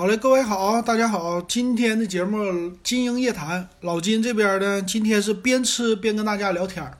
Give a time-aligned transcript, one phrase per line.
[0.00, 2.38] 好嘞，各位好，大家好，今天的节目
[2.82, 6.96] 《金鹰夜谈》，老金这边呢，今天是边吃边跟大家聊天儿。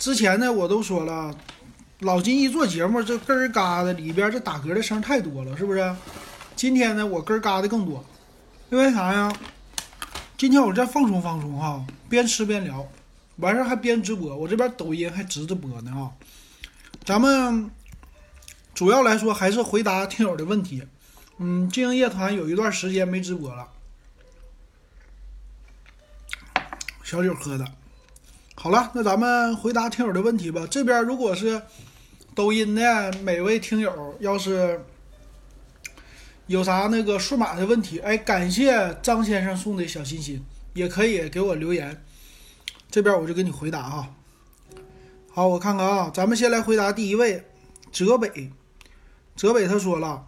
[0.00, 1.32] 之前呢，我都说了，
[2.00, 5.94] 老金一做节目，这根嘎的里边这打嗝的声太多了，是不是？
[6.56, 8.04] 今天呢，我根嘎的更多，
[8.70, 9.32] 因为啥呀？
[10.36, 12.84] 今天我再放松放松哈，边吃边聊，
[13.36, 16.10] 完事儿还边直播，我这边抖音还直着播呢啊。
[17.04, 17.70] 咱们
[18.74, 20.82] 主要来说还是回答听友的问题。
[21.40, 23.68] 嗯，经营夜团有一段时间没直播了，
[27.04, 27.64] 小酒喝的。
[28.56, 30.66] 好了，那咱们回答听友的问题吧。
[30.68, 31.62] 这边如果是
[32.34, 34.84] 抖音的每位听友，要是
[36.48, 42.04] 有啥那个数码的问题，哎，感谢张先生送的小心心，也可以给我留言，
[42.90, 44.12] 这边我就给你回答哈。
[45.30, 47.44] 好，我看看啊，咱们先来回答第一位，
[47.92, 48.50] 泽北，
[49.36, 50.26] 泽北他说了。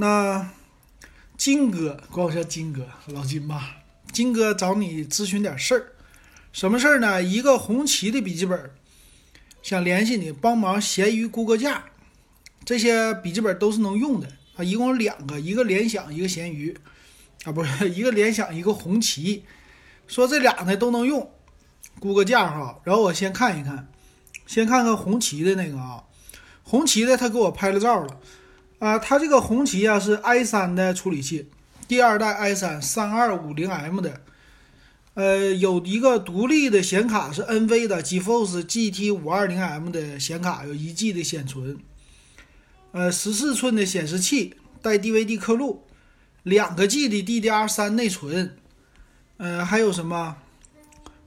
[0.00, 0.48] 那
[1.36, 3.78] 金哥管我叫金哥，老金吧。
[4.12, 5.92] 金哥找你咨询点事儿，
[6.52, 7.20] 什么事儿呢？
[7.20, 8.70] 一个红旗的笔记本，
[9.60, 11.86] 想联系你帮忙闲鱼估个价。
[12.64, 16.78] 这些笔记本都是能用的啊，一共两个，一个联想，一个闲鱼
[17.42, 19.44] 啊，不是 一个联想，一个红旗。
[20.06, 21.28] 说这俩呢都能用，
[21.98, 22.80] 估个价哈。
[22.84, 23.88] 然后我先看一看，
[24.46, 26.04] 先看看红旗的那个啊，
[26.62, 28.20] 红旗的他给我拍了照了。
[28.78, 31.48] 啊，它这个红旗啊是 i 三的处理器，
[31.88, 34.20] 第二代 i 三三二五零 M 的，
[35.14, 41.78] 呃，有一个独立的显卡是 NV 的 GeForce GT 五二零 M 的显卡，有一 G 的显存，
[42.92, 45.82] 呃，十四寸的显示器带 DVD 刻录，
[46.44, 48.56] 两个 G 的 DDR 三内存，
[49.38, 50.36] 呃，还有什么？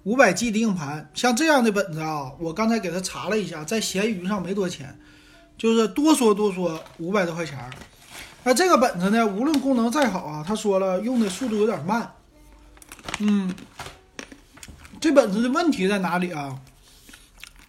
[0.04, 4.98] 五百 G 的硬盘，像这样的本子啊，我刚才给他查了一下，在闲鱼上没多钱。
[5.62, 7.70] 就是多说多说五百多块钱儿，
[8.44, 12.12] 那这个本子呢，无论功能再好啊，他说了用的速度有点慢。
[13.20, 13.54] 嗯，
[15.00, 16.60] 这本子的问题在哪里啊？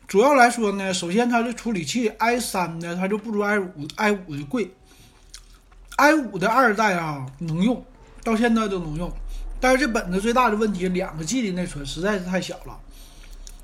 [0.08, 4.74] 主要来说呢，首先它的处理器 i 三的它就不如 i 五 i 五的贵
[5.96, 7.84] ，i 五的二代啊能用，
[8.24, 9.12] 到现在都能用，
[9.60, 12.80] 但是这本子最大的问题，两个 G 的内存实在是太小了。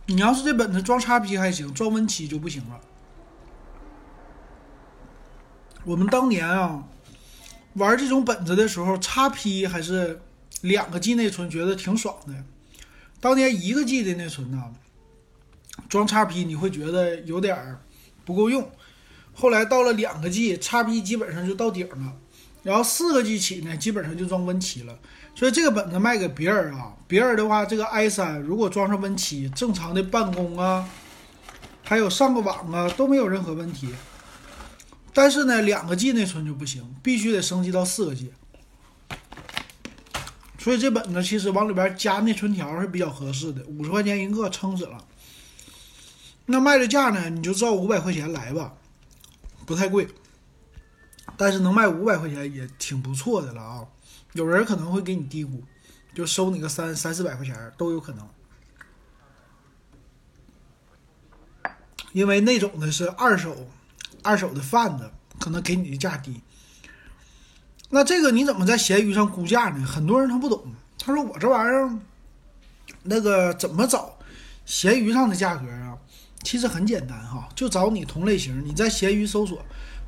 [0.05, 2.79] 你要是这本子装 x P 还行，装 Win 七就不行了。
[5.89, 6.85] 我们当年啊，
[7.73, 10.21] 玩这种本子的时候，叉 P 还是
[10.61, 12.35] 两个 G 内存，觉得挺爽的。
[13.23, 14.63] 当年一个 G 的内存呢，
[15.89, 17.79] 装叉 P 你会觉得有点
[18.27, 18.71] 不够用。
[19.33, 22.13] 后来到了两个 G，叉 P 基本上就到顶了。
[22.63, 24.99] 然后四个 G 起呢，基本上就装 Win 七了。
[25.35, 30.87] 所以这个本子卖给别人啊，别人的话，这个 i 三如果装上 Win 七，正常的办公啊，
[31.83, 33.89] 还有上个网啊，都没有任何问题。
[35.13, 38.33] 但是呢，两个 G 内存就不行，必须得升级到四个 G。
[40.59, 45.05] 所以这本子其实往里边加内存条是比较合适的，五十块钱一个，撑死了。
[46.47, 48.75] 那卖的价呢，你就照五百块钱来吧，
[49.67, 50.09] 不太贵。
[51.37, 53.87] 但是能卖五百块钱也挺不错的了啊！
[54.33, 55.63] 有人可能会给你低估，
[56.15, 58.29] 就收你个三三四百块钱都有可能，
[62.13, 63.69] 因为那种的是二手。
[64.23, 66.41] 二手的贩子可能给你的价低，
[67.91, 69.87] 那这个你怎么在闲鱼上估价呢？
[69.87, 70.65] 很多人他不懂，
[70.99, 71.91] 他说我这玩意儿
[73.03, 74.19] 那个怎么找
[74.65, 75.97] 闲鱼上的价格啊？
[76.43, 79.61] 其实很简单哈，就找你同类型，你在闲鱼搜索，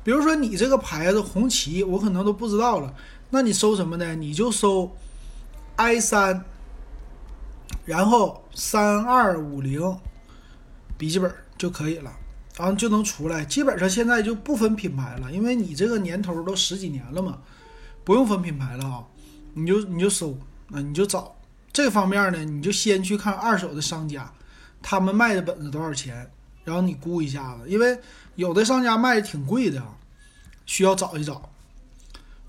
[0.03, 2.93] 比如说你这个牌子红旗，我可能都不知道了，
[3.29, 4.15] 那你搜什么呢？
[4.15, 4.95] 你就搜
[5.75, 6.45] i 三，
[7.85, 9.97] 然后三二五零
[10.97, 12.11] 笔记本就可以了。
[12.61, 17.39] 然后就能出来，基本上现在就不分品牌了，因为你这个年头都十几年了嘛，
[18.03, 19.03] 不用分品牌了啊，
[19.55, 20.37] 你就你就搜
[20.71, 21.35] 啊，你就找
[21.73, 24.31] 这方面呢，你就先去看二手的商家，
[24.79, 26.29] 他们卖的本子多少钱，
[26.63, 27.99] 然后你估一下子，因为
[28.35, 29.83] 有的商家卖的挺贵的，
[30.67, 31.49] 需要找一找，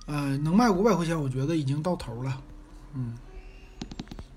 [0.05, 2.39] 呃，能卖五百块钱，我觉得已经到头了，
[2.93, 3.17] 嗯，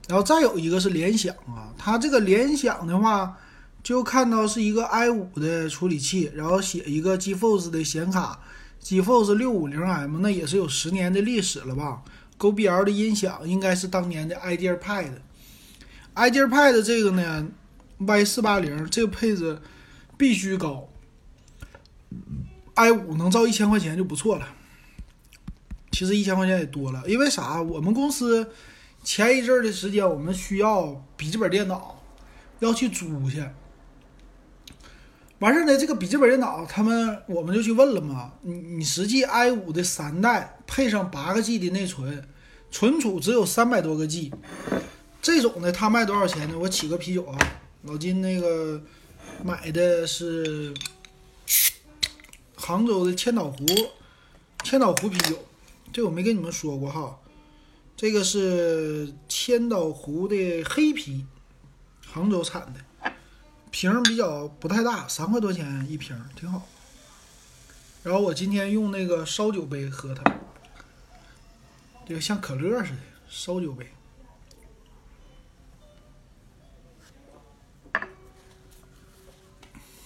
[0.08, 3.38] 然后再有一个是联想啊，它这个联想的话。
[3.86, 8.40] 就看到是一个 i 五的处理器，然后写一个 GeForce 的显卡
[8.84, 12.02] ，GeForce 六五零 M，那也是有十年的历史了吧
[12.40, 17.48] ？GoBL 的音响应该是当年的 IdeaPad，IdeaPad 这个呢
[18.00, 19.62] ，Y 四八零这个配置
[20.18, 20.90] 必须高
[22.74, 24.48] ，i 五能造一千块钱就不错了。
[25.92, 27.62] 其实一千块钱也多了，因为啥？
[27.62, 28.50] 我们公司
[29.04, 32.02] 前一阵的时间，我们需要笔记本电脑，
[32.62, 33.44] 要去租去。
[35.40, 38.32] 完事儿呢，这个笔记本电脑，他们我们就去问了嘛。
[38.42, 42.26] 你你实际 i 五的三代配上八个 G 的内存，
[42.72, 44.32] 存储只有三百多个 G，
[45.22, 46.58] 这种的它卖多少钱呢？
[46.58, 47.38] 我起个啤酒啊，
[47.84, 48.82] 老金那个
[49.44, 50.74] 买的是
[52.56, 53.66] 杭州的千岛湖，
[54.64, 55.38] 千岛湖啤酒，
[55.92, 57.20] 这我没跟你们说过哈。
[57.98, 61.26] 这个是千岛湖的黑啤，
[62.06, 62.80] 杭州产的。
[63.76, 66.66] 瓶比较不太大，三块多钱一瓶，挺好。
[68.04, 70.24] 然后我今天用那个烧酒杯喝它，
[72.08, 73.92] 这个像可乐似的烧酒杯。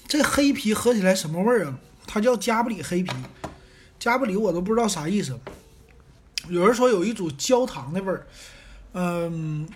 [0.07, 1.79] 这黑啤喝起来什么味儿啊？
[2.07, 3.13] 它叫加布里黑啤，
[3.99, 5.39] 加布里我都不知道啥意思。
[6.47, 8.27] 有人说有一组焦糖的味儿，
[8.93, 9.69] 嗯，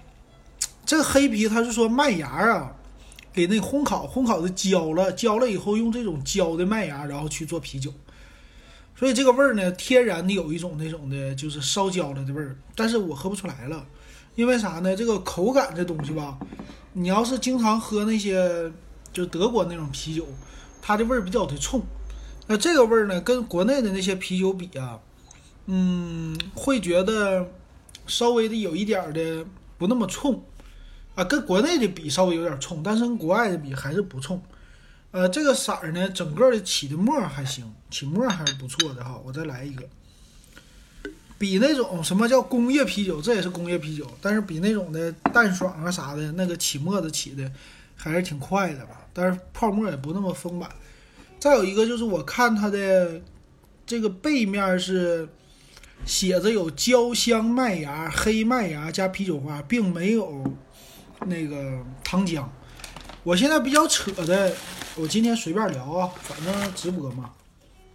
[0.84, 2.76] 这黑啤它是说麦芽啊。
[3.34, 7.92] 给那烘烤，烘烤的焦了，焦了以后用这种焦的麦芽，然后去做啤酒，
[8.96, 12.56] 所以这个味儿呢，天然的有一种那种的，就是烧焦了的味儿。
[12.76, 13.86] 但是我喝不出来了，
[14.36, 14.96] 因为啥呢？
[14.96, 16.38] 这个口感这东西吧，
[16.94, 18.72] 你要是经常喝那些
[19.12, 20.28] 就德国那种啤酒，
[20.82, 21.82] 它的味儿比较的冲。
[22.46, 25.00] 那这个味儿呢，跟国内的那些啤酒比啊，
[25.66, 27.50] 嗯，会觉得
[28.06, 29.46] 稍微的有一点的
[29.78, 30.44] 不那么冲。
[31.16, 34.42] 啊，跟国内的比稍微有点冲，但是跟国外的比还是不冲。
[35.12, 39.22] 呃，这个色儿呢，整个的起的沫还行，起沫还是不错的哈。
[39.24, 39.84] 我再来一个，
[41.38, 47.52] 比那种什么叫工业啤酒，这也是工业啤酒，但是比那种的淡爽啊啥的，那个起沫子起的
[47.96, 49.06] 还是挺快的吧。
[49.14, 50.68] 但是泡沫也不那么丰满。
[51.40, 53.22] 再有一个就是我看它的
[53.86, 55.30] 这个背面是
[56.08, 60.52] 写着有焦香麦芽、黑麦芽加啤酒花，并没有。
[61.22, 62.46] 那个糖浆，
[63.24, 64.54] 我现在比较扯的，
[64.96, 67.32] 我今天随便聊啊，反正直播嘛，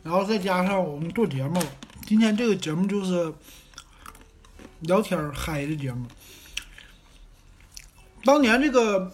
[0.03, 1.63] 然后再加上我们做节目，
[2.07, 3.33] 今天这个节目就是
[4.81, 6.07] 聊天嗨的节目。
[8.25, 9.13] 当年这个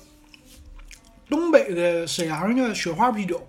[1.28, 3.46] 东北的沈阳的雪花啤酒，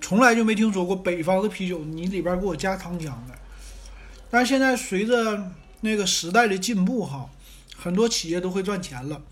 [0.00, 3.38] 从来就没听说过北方的啤酒你里边给我加糖浆的，
[4.30, 5.52] 但是现在随着
[5.82, 7.28] 那个时代的进步哈。
[7.78, 9.22] 很多企业都会赚钱了，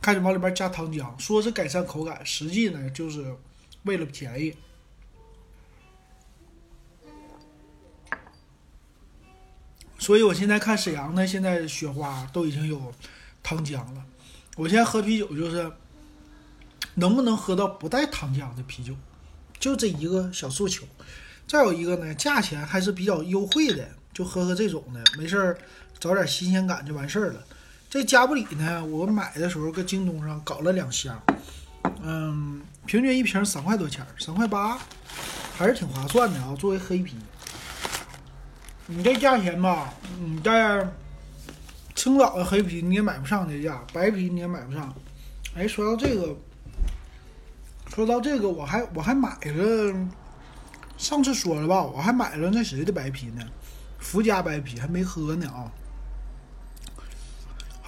[0.00, 3.36] 开始往里边加糖浆，说是改善口感，实际呢就是
[3.84, 4.56] 为了便宜。
[9.98, 12.92] 所以我现在看沈阳的现在雪花都已经有
[13.42, 14.04] 糖浆了。
[14.56, 15.70] 我现在喝啤酒就是
[16.94, 18.94] 能不能喝到不带糖浆的啤酒，
[19.58, 20.86] 就这一个小诉求。
[21.46, 25.58] 再有一个呢，价钱还是比较优惠的，就喝喝这种的，没事儿。
[26.00, 27.44] 找点新鲜感就完事儿了。
[27.90, 31.20] 这加布里呢，我买的时候搁京东上搞了两箱，
[32.02, 34.78] 嗯，平均一瓶三块多钱，三块八，
[35.56, 36.56] 还是挺划算的啊。
[36.58, 37.16] 作为黑啤，
[38.86, 40.88] 你这价钱吧，你在
[41.94, 44.94] 青岛的黑啤你也买不上这价，白啤你也买不上。
[45.56, 46.36] 哎，说到这个，
[47.88, 50.08] 说到这个，我还我还买了，
[50.96, 53.42] 上次说了吧，我还买了那谁的白啤呢？
[53.98, 55.66] 福佳白啤还没喝呢啊。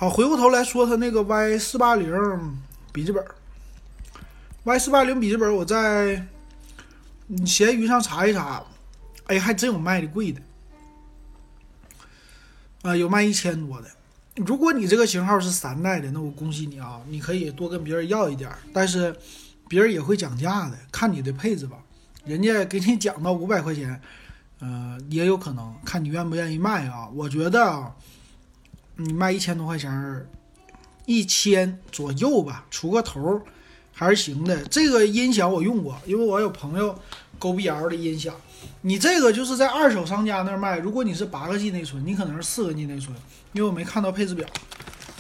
[0.03, 2.13] 好，回过头来说，他那个 Y 四八零
[2.93, 3.25] 笔记本
[4.65, 6.27] ，Y 四八零笔记本，我在
[7.47, 8.65] 闲鱼上查一查，
[9.29, 10.43] 哎，还真有卖的贵的，
[12.83, 13.89] 啊，有卖一千多的。
[14.45, 19.15] 如果你这个型号是三代的，那我恭喜你啊，你可以多跟别人要一点，但是
[19.69, 21.79] 别人也会讲价的，看你的配置吧。
[22.25, 24.03] 人家给你讲到五百块钱，
[24.59, 27.09] 呃，也有可能，看你愿不愿意卖啊。
[27.15, 27.95] 我觉得啊。
[29.05, 30.27] 你卖一千多块钱，
[31.07, 33.43] 一千左右吧，出个头
[33.93, 34.63] 还是行的。
[34.65, 36.97] 这个音响我用过，因为我有朋友
[37.39, 38.35] Go B L 的音响。
[38.83, 43.17] 你这个就是在二手商家那儿卖，如果你是八个 G 内存，你可能是四个 G 内存，
[43.53, 44.47] 因为我没看到配置表。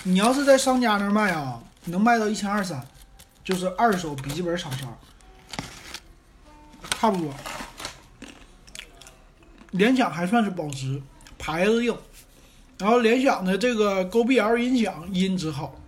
[0.04, 2.84] 你要是在商家那儿卖啊，能卖到一千二三，
[3.44, 4.96] 就是二手笔记本厂商，
[6.90, 7.32] 差不多。
[9.72, 11.00] 联想还算是保值，
[11.38, 11.96] 牌子硬。
[12.78, 15.80] 然后联想的这个 Go B L 音响音质好，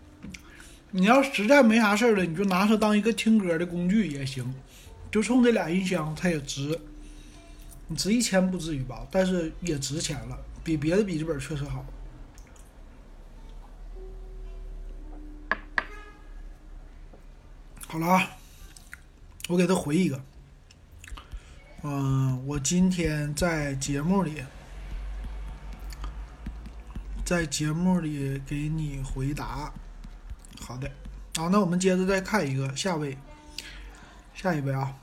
[0.92, 4.54] 你要实在没啥事儿了，你就拿它当一个听歌的工具也行，
[5.10, 6.78] 就冲这俩音箱它也值，
[7.88, 11.84] 你值一千不至于吧，但是也值钱了，比别的笔记本确实好。
[17.88, 18.30] 好了啊，
[19.48, 20.20] 我给他回一个，
[21.82, 24.34] 嗯，我今天在节目里。
[27.24, 29.72] 在节目里给你回答，
[30.60, 30.90] 好的，
[31.36, 33.16] 好，那我们接着再看一个，下位，
[34.34, 34.94] 下一位啊，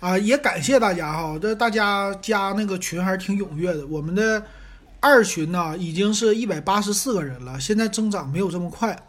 [0.00, 3.86] 啊，也感谢大家哈，这大家加那个群还是挺踊跃的。
[3.86, 4.44] 我们的
[4.98, 9.00] 二群呢，已经是一百八十四个人了，现在增长没有这么快，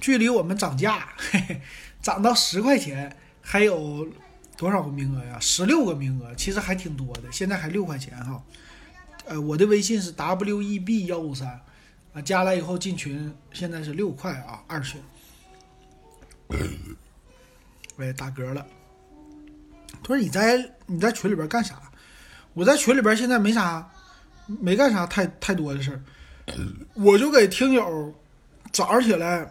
[0.00, 1.60] 距离我们涨价，嘿嘿，
[2.00, 4.06] 涨到十块钱还有
[4.56, 5.36] 多少个名额呀？
[5.40, 7.22] 十六个名额，其实还挺多的。
[7.32, 8.40] 现在还六块钱哈。
[9.26, 11.48] 呃，我的微信是 w e b 幺五三，
[12.12, 15.00] 啊，加了以后进群，现在是六块啊，二群。
[17.96, 18.66] 喂，打嗝了。
[20.02, 21.80] 他说你在你在群里边干啥？
[22.54, 23.88] 我在群里边现在没啥，
[24.46, 26.00] 没干啥太太多的事儿，
[26.94, 28.12] 我就给听友
[28.72, 29.48] 早上起来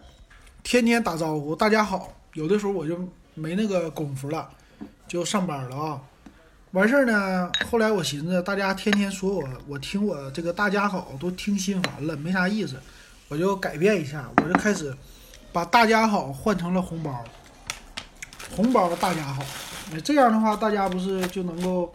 [0.64, 2.14] 天天打招呼，大家好。
[2.34, 2.98] 有的时候我就
[3.36, 4.50] 没那个功夫了，
[5.08, 6.02] 就上班了啊。
[6.72, 12.80] 完事儿呢，后来我寻思，大家天天说我，我听我这个大家好都听心烦了，没啥意思，
[13.28, 14.96] 我就改变一下，我就开始
[15.52, 17.26] 把大家好换成了红包，
[18.56, 19.44] 红包大家好，
[20.04, 21.92] 这样的话大家不是就能够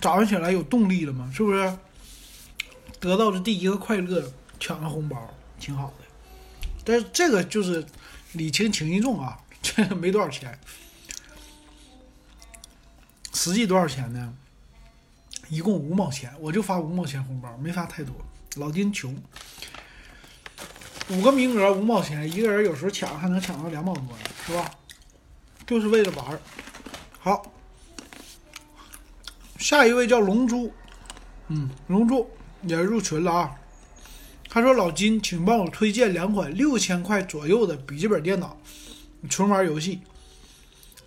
[0.00, 1.30] 早上起来有动力了吗？
[1.32, 1.78] 是不是？
[2.98, 6.04] 得到的第一个快乐，抢个红包，挺好的。
[6.84, 7.86] 但是这个就是
[8.32, 10.58] 礼轻情意重啊， 这没多少钱。
[13.32, 14.34] 实际多少钱呢？
[15.48, 18.14] 一共五毛钱，我就发五毛钱红包，没发太多。
[18.56, 19.16] 老金穷，
[21.10, 24.70] 五个名额五毛钱，一个人有时候抢还能抢到两毛多呢，是吧？
[25.66, 26.40] 就是为了玩儿。
[27.20, 27.52] 好，
[29.58, 30.72] 下一位叫龙珠，
[31.48, 32.28] 嗯，龙珠
[32.62, 33.54] 也入群了啊。
[34.50, 38.56] 他说：“老金，请帮我推荐两款六千块左右的笔记本电脑，
[39.28, 40.00] 纯玩游戏。”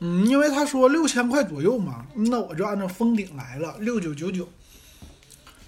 [0.04, 4.50] 嗯，因为他说六千块左右嘛，那我就按照封顶来了，六九九九。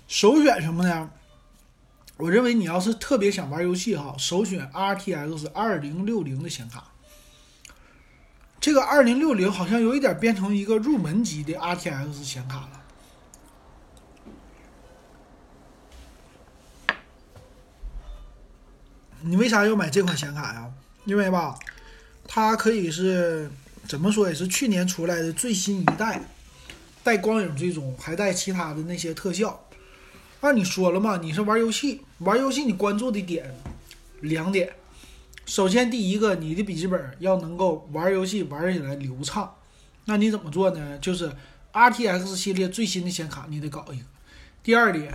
[0.07, 1.11] 首选什么呢？
[2.17, 6.85] 我认为你要是特别想玩游戏哈，首选 RTX 二零六零的显卡。
[8.59, 12.81] 这个二零六零好像有一点变成一个入门级的 RTX 显卡了。
[19.21, 20.71] 你为啥要买这款显卡呀？
[21.05, 21.59] 因为吧，
[22.27, 23.51] 它可以是。
[23.87, 26.21] 怎么说也是去年出来的最新一代，
[27.03, 29.65] 带光影追踪，还带其他的那些特效。
[30.41, 33.55] 按你说了嘛，你是玩游戏，玩游戏你关注的点
[34.21, 34.73] 两点。
[35.45, 39.53] 首先第一个，你的笔记本要能够玩游戏玩起来流畅。
[40.05, 40.97] 那你怎么做呢？
[40.99, 41.31] 就是
[41.73, 44.05] RTX 系列最新的显卡，你得搞一个。
[44.63, 45.13] 第二点，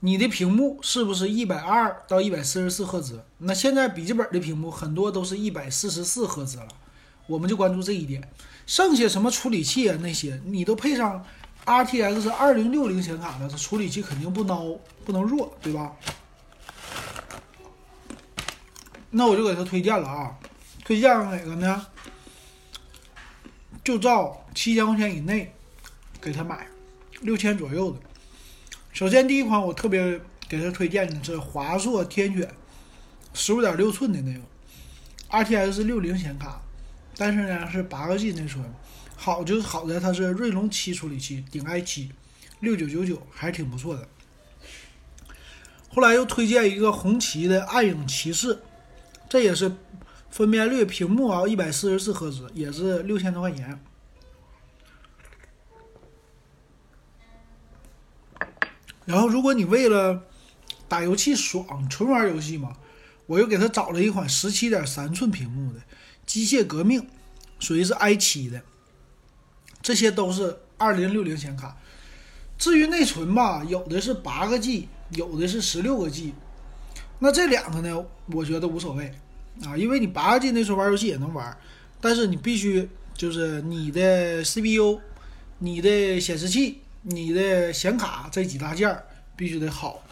[0.00, 3.22] 你的屏幕是不是一百二到一百四十四赫兹？
[3.38, 6.68] 那现在笔记本的屏幕很多都是一百四十四赫兹了。
[7.32, 8.22] 我们就关注这一点，
[8.66, 11.24] 剩下什么处理器啊那些，你都配上
[11.64, 15.92] RTX 二零六零显卡了，这处理器肯定不孬，不能弱，对吧？
[19.08, 20.36] 那我就给他推荐了啊，
[20.84, 21.86] 推荐哪个呢？
[23.82, 25.54] 就照七千块钱以内
[26.20, 26.66] 给他买，
[27.22, 27.98] 六千左右的。
[28.92, 32.46] 首先第一款我特别给他推荐的是华硕天选
[33.32, 34.40] 十五点六寸的那个
[35.30, 36.60] RTX 六零显卡。
[37.16, 38.64] 但是呢，是八个 G 内存，
[39.16, 42.10] 好就好在它是锐龙七处理器，顶 i 七，
[42.60, 44.08] 六九九九还是挺不错的。
[45.90, 48.62] 后来又推荐一个红旗的暗影骑士，
[49.28, 49.76] 这也是
[50.30, 53.78] 分辨率、屏幕啊一百四十四赫兹，也是六千多块钱。
[59.04, 60.22] 然后如果你为了
[60.88, 62.76] 打游戏爽，纯玩游戏嘛，
[63.26, 65.80] 我又给他找了一款十七点三寸屏幕的。
[66.32, 67.06] 机械革命
[67.58, 68.62] 属于是 i 七的，
[69.82, 71.76] 这些都是二零六零显卡。
[72.56, 76.32] 至于内存吧，有的是八个 G，有的是十六个 G。
[77.18, 79.12] 那这两个呢，我觉得无所谓
[79.62, 81.54] 啊，因为你八个 G 内存玩游戏也能玩，
[82.00, 85.02] 但是你必须就是你的 CPU、
[85.58, 88.98] 你的显示器、你的显卡这几大件
[89.36, 90.02] 必须得好。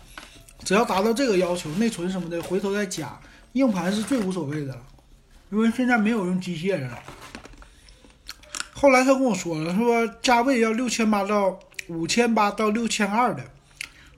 [0.66, 3.18] 只要达到这个要求，内存什么的回头再加，
[3.54, 4.82] 硬盘是最无所谓的了。
[5.50, 6.98] 因为现在没有用机械的了。
[8.72, 13.44] 后来他跟我说了，说价位要六千八到五千八到六千二的，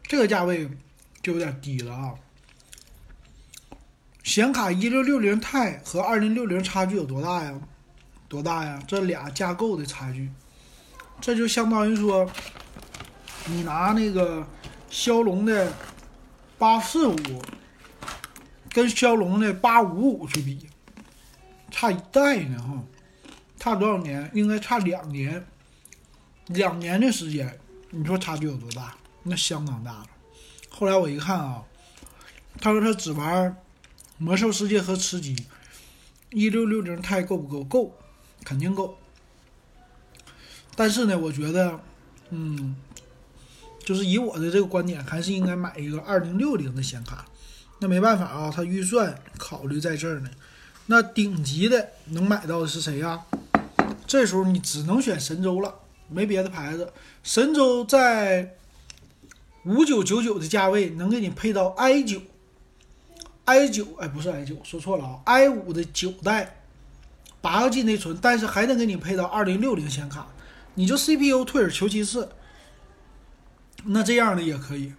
[0.05, 0.69] 这个价位
[1.23, 2.15] 就有点低了啊。
[4.23, 7.59] 显卡一六六零 Ti 和二零六零差距有多大呀？
[8.29, 8.81] 多大呀？
[8.87, 10.31] 这俩架构的差距，
[11.21, 12.31] 这就相当于说，
[13.47, 14.47] 你拿那个
[14.89, 15.73] 骁龙的
[16.57, 17.17] 八四五
[18.71, 20.69] 跟骁龙的八五五去比。
[21.73, 22.81] 差一代呢，哈，
[23.59, 24.31] 差多少年？
[24.35, 25.45] 应该差两年，
[26.47, 27.59] 两年的时间，
[27.91, 28.95] 你说差距有多大？
[29.25, 30.07] 那相当大了。
[30.69, 31.65] 后来我一看啊，
[32.61, 33.51] 他说他只玩
[34.19, 35.35] 《魔兽世界》和吃鸡，
[36.31, 37.65] 一六六零钛够不够？
[37.65, 37.99] 够，
[38.45, 38.99] 肯定够。
[40.77, 41.81] 但是呢，我觉得，
[42.31, 42.77] 嗯，
[43.81, 47.27] 就是以我的这个观点，还是应该买一个二零六零的显卡。
[47.79, 50.31] 那没办法啊，他预算考虑在这儿呢。
[50.93, 53.25] 那顶级的能买到的是谁呀？
[54.07, 55.75] 这时候你只能选神州了，
[56.11, 56.93] 没别的牌子。
[57.23, 58.57] 神州在
[59.65, 62.21] 五九九九的价位能给你配到 i 九
[63.47, 66.59] ，i 九哎不是 i 九，说错了啊，i 五的九代，
[67.41, 70.27] 八个 G 内存，但是还能给你配到二零六零显卡，
[70.75, 72.29] 你就 CPU 退而求其次，
[73.85, 74.93] 那这样的也可以。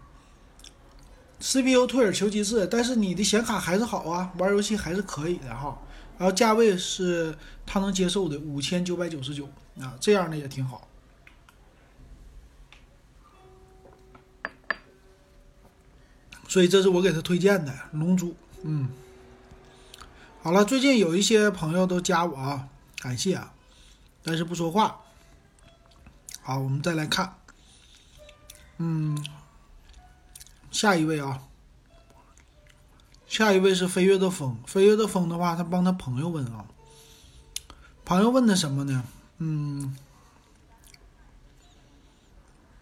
[1.43, 5.77] CPU 退而求其次，但是你的显卡还是好啊，玩游戏还是可以的哈。
[6.17, 10.87] 然后价位是他能接受的，五千九百九十九啊，这样的也挺好。
[16.47, 18.87] 所以这是我给他推荐的龙珠，嗯。
[20.41, 22.69] 好了，最近有一些朋友都加我啊，
[22.99, 23.53] 感谢啊，
[24.23, 25.01] 但是不说话。
[26.41, 27.35] 好，我们再来看，
[28.77, 29.21] 嗯。
[30.73, 31.43] 下一位啊，
[33.27, 34.57] 下一位是飞跃的风。
[34.65, 36.65] 飞跃的风的话，他帮他朋友问啊，
[38.03, 39.03] 朋友问他什么呢？
[39.37, 39.95] 嗯，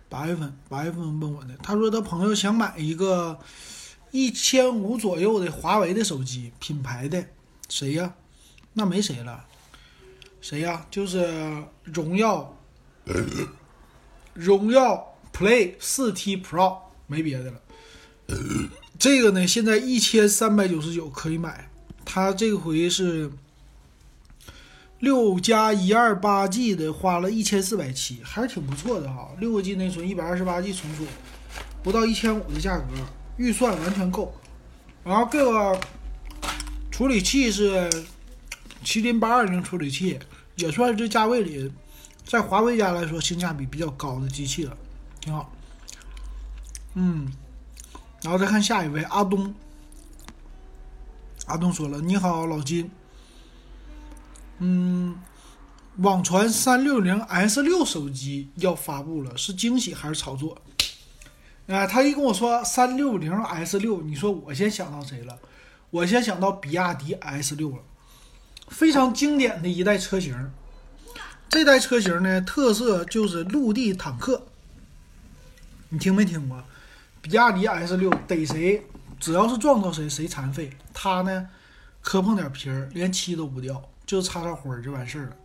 [0.07, 3.37] 八月份，八月份问我的，他说他朋友想买一个
[4.11, 7.25] 一千五左右的华为的手机，品牌的，
[7.67, 8.15] 谁呀？
[8.73, 9.45] 那没谁了，
[10.39, 10.87] 谁呀？
[10.89, 12.57] 就是荣耀，
[14.33, 17.61] 荣耀 Play 四 T Pro，没别的了。
[18.99, 21.69] 这个呢，现在一千三百九十九可以买，
[22.05, 23.31] 它这回是
[24.99, 29.29] 六加一二八 G 的，花了一千四百七，还是挺不错的哈。
[29.39, 31.07] 六个 G 内存，一百二十八 G 存储，
[31.81, 32.85] 不到一千五的价格，
[33.37, 34.31] 预算完全够。
[35.03, 35.79] 然后这个
[36.91, 37.89] 处理器是
[38.83, 40.19] 麒麟八二零处理器，
[40.57, 41.71] 也算是这价位里
[42.23, 44.77] 在华为家来说性价比比较高的机器了，
[45.19, 45.51] 挺好。
[46.93, 47.31] 嗯。
[48.21, 49.53] 然后再看下一位阿东，
[51.47, 52.89] 阿东说了：“你好，老金。
[54.59, 55.19] 嗯，
[55.97, 60.61] 网传三六零 S 六手机要发布了，是惊喜还是炒作？”
[61.67, 65.39] 啊，他一跟我说三六零 S 六，你说我先想到谁了？
[65.89, 67.77] 我先想到比亚迪 S 六了，
[68.67, 70.51] 非常经典的一代车型。
[71.49, 74.45] 这代车型呢，特色就是陆地坦克。
[75.89, 76.63] 你听没听过？
[77.21, 78.83] 比亚迪 S 六逮谁，
[79.19, 80.71] 只要是撞到谁，谁残废。
[80.91, 81.47] 它呢，
[82.01, 85.35] 磕碰点皮儿，连漆都不掉，就擦擦灰就完事儿了。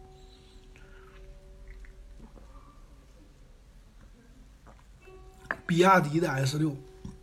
[5.67, 6.75] 比亚迪的 S 六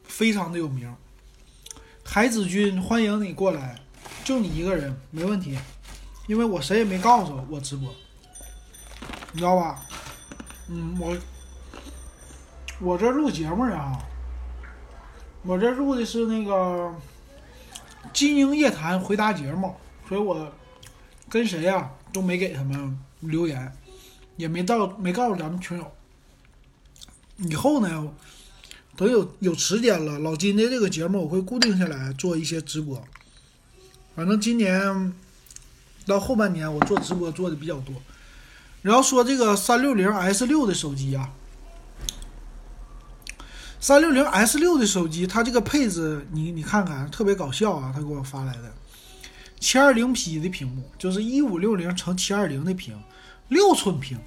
[0.04, 0.96] 非常的有名，
[2.06, 3.80] 海子君欢迎你过来，
[4.24, 5.58] 就你一个人没问题，
[6.28, 7.92] 因为我谁也没告诉我直播，
[9.32, 9.82] 你知道吧？
[10.70, 11.18] 嗯，我
[12.80, 13.98] 我这录节目啊。
[15.46, 16.54] 我这录的是那个
[18.14, 19.76] 《金鹰夜谈》回答节目，
[20.08, 20.50] 所以我
[21.30, 23.70] 跟谁呀都没给他们留言，
[24.38, 25.92] 也没到没告诉咱们群友。
[27.40, 28.08] 以后呢，
[28.96, 33.04] 等有有时间了，老金的这个节目我会固定下来做一些直播。
[34.16, 35.14] 反正今年
[36.06, 37.94] 到后半年我做直播做的比较多。
[38.82, 41.30] 然后说这个三六零 S 六的手机呀。
[43.84, 47.92] 三六零 S 六的手机，它这个配置，你你看看，特别搞笑啊！
[47.94, 48.72] 他给我发来的，
[49.60, 52.98] 七二零 P 的屏幕，就是一五六零乘七二零的屏，
[53.50, 54.18] 六寸屏，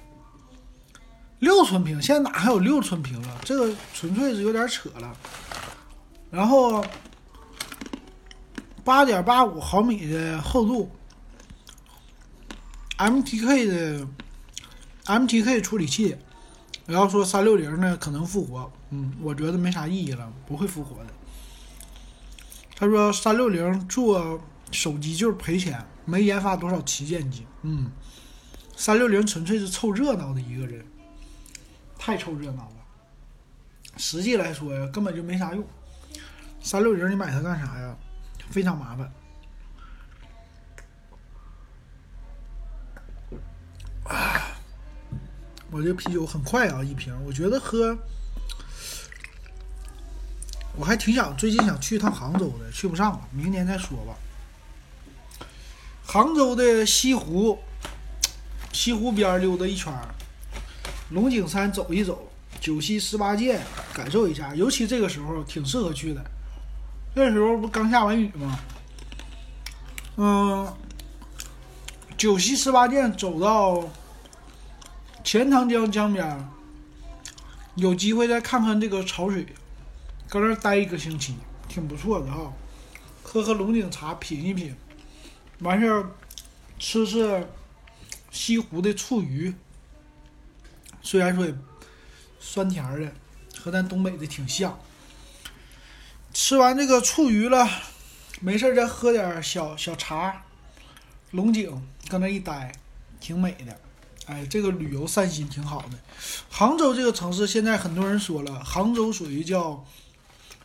[1.39, 3.41] 六寸屏，现在哪还有六寸屏了？
[3.43, 5.17] 这个纯粹是有点扯了。
[6.29, 6.85] 然后
[8.83, 10.91] 八点八五毫米的厚度
[12.99, 14.07] ，MTK 的
[15.05, 16.15] MTK 处理器。
[16.87, 21.09] 然后说三六零呢可能复活，嗯，我觉得没啥意义了，不会复活的。
[22.75, 27.91] 他说三六零做手机就是赔钱，没研发多少旗舰机，嗯，
[28.75, 30.85] 三六零纯粹是凑热闹的一个人，
[31.99, 32.75] 太凑热闹了。
[33.97, 35.63] 实际来说呀，根本就没啥用。
[36.61, 37.97] 三六零你买它干啥呀？
[38.49, 39.11] 非常麻烦。
[45.69, 47.13] 我这啤酒很快啊，一瓶。
[47.25, 47.97] 我觉得喝，
[50.75, 54.15] 我还挺想最近想去一趟杭州的，去不上了，明年再说吧。
[56.05, 57.59] 杭州的西湖，
[58.71, 59.93] 西湖边溜达一圈
[61.09, 63.59] 龙井山走一走，九溪十八涧
[63.93, 66.23] 感受一下，尤其这个时候挺适合去的。
[67.13, 68.59] 那时候不刚下完雨吗？
[70.15, 70.73] 嗯，
[72.17, 73.83] 九溪十八涧走到
[75.27, 76.49] 钱塘江江边，
[77.75, 79.45] 有机会再看看这个潮水，
[80.29, 81.35] 搁那待一个星期，
[81.67, 82.53] 挺不错的哈。
[83.23, 84.73] 喝喝龙井茶，品一品，
[85.59, 86.11] 完事儿
[86.79, 87.45] 吃吃
[88.31, 89.53] 西湖的醋鱼，
[91.01, 91.53] 虽然说也
[92.39, 93.11] 酸甜的，
[93.59, 94.79] 和咱东北的挺像。
[96.33, 97.67] 吃完这个醋鱼了，
[98.39, 100.45] 没事再喝点小小茶，
[101.31, 102.71] 龙井搁那一待，
[103.19, 103.77] 挺美的。
[104.27, 105.97] 哎，这个旅游散心挺好的。
[106.49, 109.85] 杭州这个城市现在很多人说了，杭州属于叫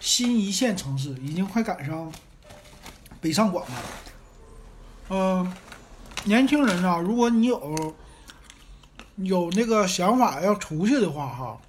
[0.00, 2.12] 新一线城市，已经快赶上
[3.20, 3.76] 北上广了。
[5.10, 5.54] 嗯、
[6.24, 7.94] 年轻人啊，如果你有
[9.16, 11.60] 有那个想法要出去的话，哈，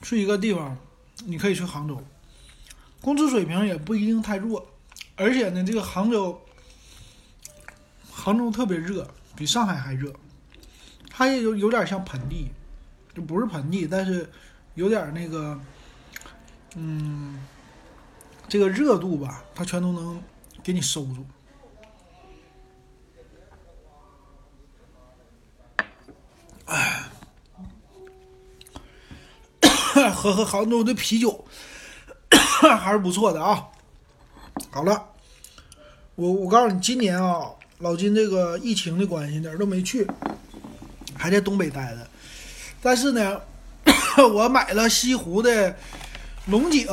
[0.00, 0.78] 去一个地方，
[1.26, 2.02] 你可以去杭州，
[3.02, 4.66] 工资水平也不一定太弱，
[5.16, 6.40] 而且呢，这个杭州，
[8.10, 10.10] 杭州特别热，比上海还热，
[11.18, 12.48] 它也有有点像盆地，
[13.12, 14.30] 就不是盆地，但是
[14.76, 15.60] 有点那个，
[16.76, 17.44] 嗯，
[18.48, 20.22] 这个热度吧，它全都能
[20.62, 21.26] 给你收住。
[30.14, 31.44] 喝喝杭州的啤酒，
[32.78, 33.66] 还是不错的啊。
[34.70, 35.08] 好了，
[36.14, 40.06] 我我告诉你，今年啊，老金这个疫情的关系哪儿都没去，
[41.18, 42.08] 还在东北待着。
[42.80, 43.40] 但是呢，
[44.32, 45.76] 我买了西湖的
[46.46, 46.86] 龙井，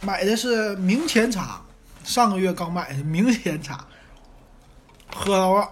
[0.00, 1.60] 买的是明前茶，
[2.02, 3.86] 上个月刚买的明前茶，
[5.14, 5.68] 喝到了，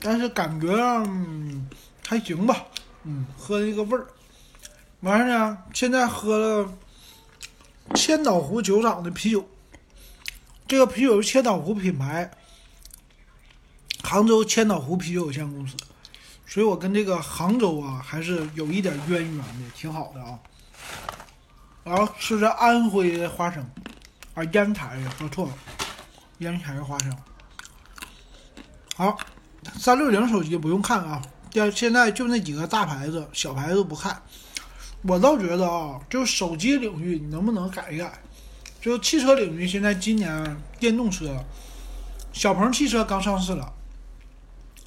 [0.00, 0.72] 但是感觉、
[1.06, 1.68] 嗯、
[2.06, 2.64] 还行吧，
[3.04, 4.06] 嗯，喝那个味儿。
[5.00, 6.72] 完事呢，现在喝了
[7.94, 9.46] 千岛湖酒厂的啤酒，
[10.66, 12.28] 这个啤酒是千岛湖品牌，
[14.02, 15.76] 杭州千岛湖啤酒有限公司，
[16.46, 20.38] 所以我跟这个杭州啊还是有一点渊源的，挺好的啊。
[21.84, 23.62] 然后吃着安徽的花生，
[24.34, 25.52] 啊烟台的说错了，
[26.38, 27.16] 烟台的花生。
[28.96, 29.18] 好，
[29.78, 31.20] 三六零手机不用看啊，
[31.52, 34.22] 现现在就那几个大牌子，小牌子不看。
[35.02, 38.20] 我倒觉得啊，就手机领域你能不能改一改？
[38.80, 41.44] 就汽车领域，现在今年电动车，
[42.32, 43.72] 小鹏汽车刚上市了，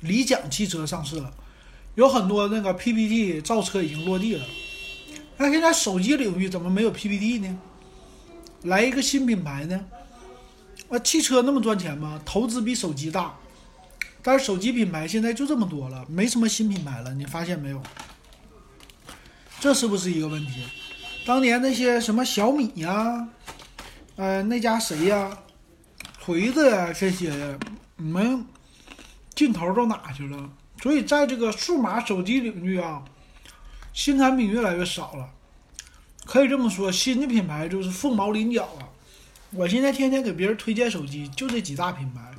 [0.01, 1.33] 理想汽车上市了，
[1.95, 4.45] 有很多那个 PPT 造车已经落地了。
[5.37, 7.59] 那现在手机领域怎么没有 PPT 呢？
[8.63, 9.85] 来一个新品牌呢？
[10.89, 12.21] 啊，汽车那么赚钱吗？
[12.25, 13.37] 投资比手机大，
[14.21, 17.81] 但是手机品牌现在就这么多了，没什么新品牌了，你发现没有？
[19.59, 20.63] 这是不是一个问题？
[21.25, 23.27] 当年那些什么小米呀、
[24.15, 25.37] 呃，那家谁呀、
[26.19, 27.57] 锤子呀这些，
[27.97, 28.45] 你们
[29.35, 30.49] 劲头都哪去了？
[30.81, 33.03] 所以在这个数码手机领域啊，
[33.93, 35.29] 新产品越来越少了。
[36.25, 38.87] 可以这么说，新的品牌就是凤毛麟角啊。
[39.51, 42.31] 我现在天天给别人推荐手机，就这几大品牌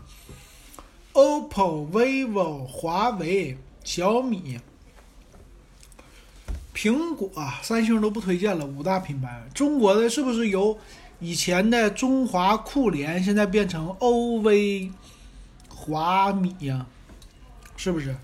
[1.12, 4.61] ：OPPO、vivo、华为、小米。
[6.72, 7.31] 苹果、
[7.62, 9.42] 三星都不推荐了，五大品牌。
[9.53, 10.79] 中国的是不是由
[11.18, 14.92] 以前的中华酷联，现在变成 OV、
[15.68, 16.87] 华米呀、
[17.76, 18.16] 是不是？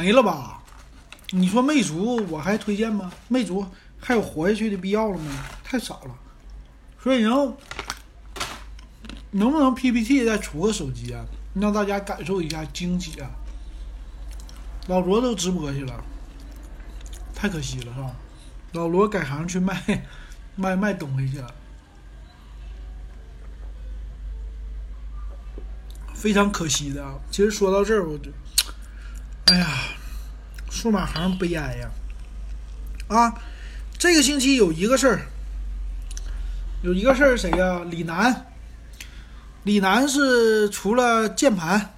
[0.00, 0.62] 没了吧？
[1.32, 3.12] 你说魅族我还推荐吗？
[3.28, 3.66] 魅族
[4.00, 5.44] 还有活下去的必要了吗？
[5.62, 6.14] 太少了。
[7.02, 7.54] 所以能
[9.32, 13.30] 能不能 PPT 再出个手机啊，让大家感受一下惊喜啊？
[14.88, 16.02] 老罗都直播去了。
[17.34, 18.10] 太可惜了，是吧？
[18.72, 20.06] 老罗改行去卖
[20.56, 21.54] 卖卖东西去了，
[26.14, 27.18] 非常可惜的啊。
[27.30, 28.30] 其实说到这儿，我就，
[29.46, 29.66] 哎呀，
[30.80, 31.90] 数码行悲哀呀！
[33.08, 33.34] 啊，
[33.98, 35.26] 这个星期有一个事儿，
[36.82, 37.82] 有一个事儿谁呀？
[37.90, 38.46] 李楠，
[39.64, 41.90] 李楠是除了键盘，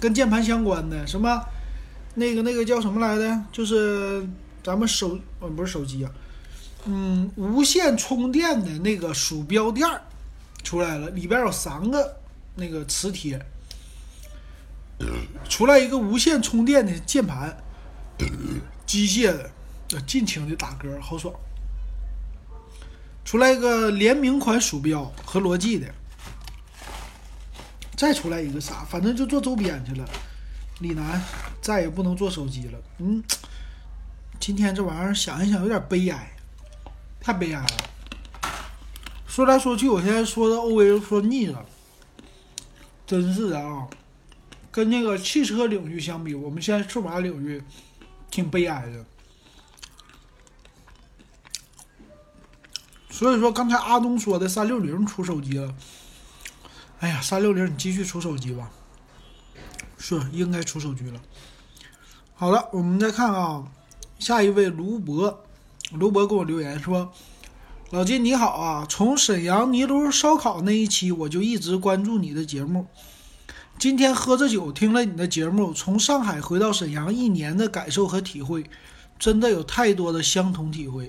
[0.00, 1.44] 跟键盘相关的什么，
[2.14, 3.42] 那个那个叫什么来的？
[3.52, 4.26] 就是。
[4.60, 6.10] 咱们手呃不是手机啊，
[6.84, 10.02] 嗯，无线充电的那个鼠标垫儿
[10.62, 12.16] 出来了，里边有三个
[12.56, 13.40] 那个磁铁，
[15.48, 17.56] 出来一个无线充电的键盘，
[18.86, 19.50] 机械的，
[20.06, 21.34] 尽情的打嗝，好爽。
[23.24, 25.94] 出来一个联名款鼠标和罗技的，
[27.96, 28.84] 再出来一个啥？
[28.84, 30.08] 反正就做周边去了。
[30.80, 31.22] 李楠
[31.60, 33.22] 再也不能做手机了，嗯。
[34.40, 36.30] 今天这玩意儿想一想有点悲哀，
[37.20, 38.50] 太悲哀了。
[39.26, 41.66] 说来说去，我现在说的 OV 说腻了，
[43.04, 43.88] 真是的啊！
[44.70, 47.60] 跟那个汽车领域相比，我们现在数码领域
[48.30, 49.04] 挺悲哀的。
[53.10, 55.74] 所以说，刚才阿东说的三六零出手机了，
[57.00, 58.70] 哎呀，三六零你继续出手机吧，
[59.98, 61.20] 是应该出手机了。
[62.34, 63.66] 好了，我们再看啊，
[64.20, 65.44] 下一位卢博，
[65.92, 67.12] 卢博给我留言说
[67.90, 72.86] ：“老金你好啊，从沈阳泥炉烧烤那一期我就一直关注你的节目。
[73.78, 78.68] 今天喝着酒听了你的节目，从上海回到沈阳一年的感受和体会，
[79.20, 81.08] 真的有太多的相同体会。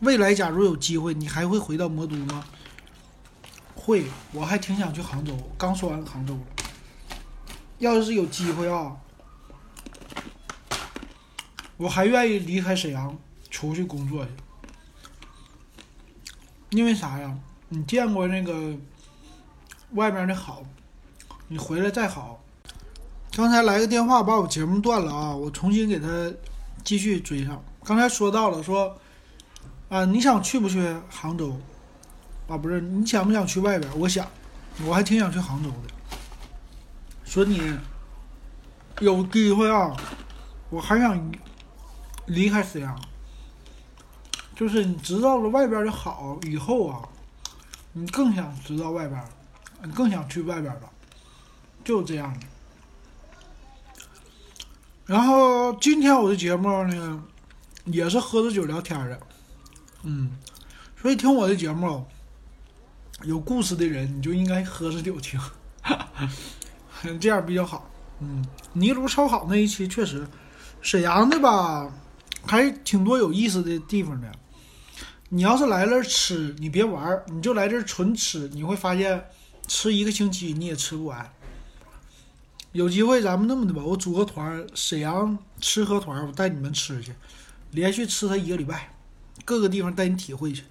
[0.00, 2.44] 未来假如有机会，你还会回到魔都吗？
[3.76, 6.36] 会，我还挺想去杭州，刚说完杭州。
[7.78, 8.96] 要是有机会啊。”
[11.78, 13.16] 我还愿意离开沈阳
[13.48, 14.30] 出去工作去，
[16.70, 17.38] 因为啥呀？
[17.68, 18.74] 你见过那个
[19.92, 20.64] 外面的好，
[21.48, 22.40] 你回来再好。
[23.32, 25.34] 刚才来个电话把我节目断了啊！
[25.34, 26.32] 我重新给他
[26.84, 27.62] 继续追上。
[27.84, 28.96] 刚才说到了说
[29.88, 31.58] 啊，你想去不去杭州？
[32.46, 33.90] 啊，不是，你想不想去外边？
[33.98, 34.26] 我想，
[34.86, 35.94] 我还挺想去杭州的。
[37.24, 37.76] 说你
[39.00, 39.96] 有机会啊，
[40.70, 41.32] 我还想。
[42.26, 43.00] 离开沈阳，
[44.54, 47.00] 就是你知道了外边的好以后啊，
[47.94, 49.24] 你更想知道外边，
[49.82, 50.87] 你更想去外边了，
[51.84, 52.46] 就这样的。
[55.06, 57.24] 然后今天我的节目呢，
[57.84, 59.20] 也是喝着酒聊天的，
[60.02, 60.30] 嗯，
[61.00, 62.06] 所以听我的节目，
[63.22, 65.40] 有故事的人你就应该喝着酒听，
[67.20, 67.90] 这样比较好。
[68.20, 70.26] 嗯，泥炉烧烤那一期确实，
[70.80, 71.90] 沈阳的吧。
[72.46, 74.32] 还挺多有意思的地方的。
[75.28, 79.22] 你要是来这儿吃，你别玩儿，你就来这儿纯吃，你会发现
[79.66, 81.30] 吃一个星期你也吃不完。
[82.78, 87.12] 有机会咱们那么的吧，我组个团，沈阳吃喝团，我带你们吃去，
[87.72, 88.94] 连续吃它一个礼拜，
[89.44, 90.62] 各个地方带你体会去。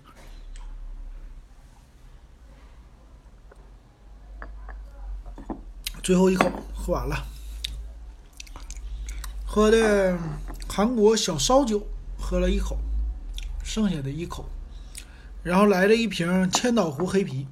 [6.01, 7.25] 最后一口喝完了，
[9.45, 10.17] 喝的。
[10.69, 11.85] 韩国小烧酒
[12.17, 12.77] 喝了一口，
[13.63, 14.45] 剩下的一口，
[15.43, 17.47] 然后来了一瓶千岛湖黑啤，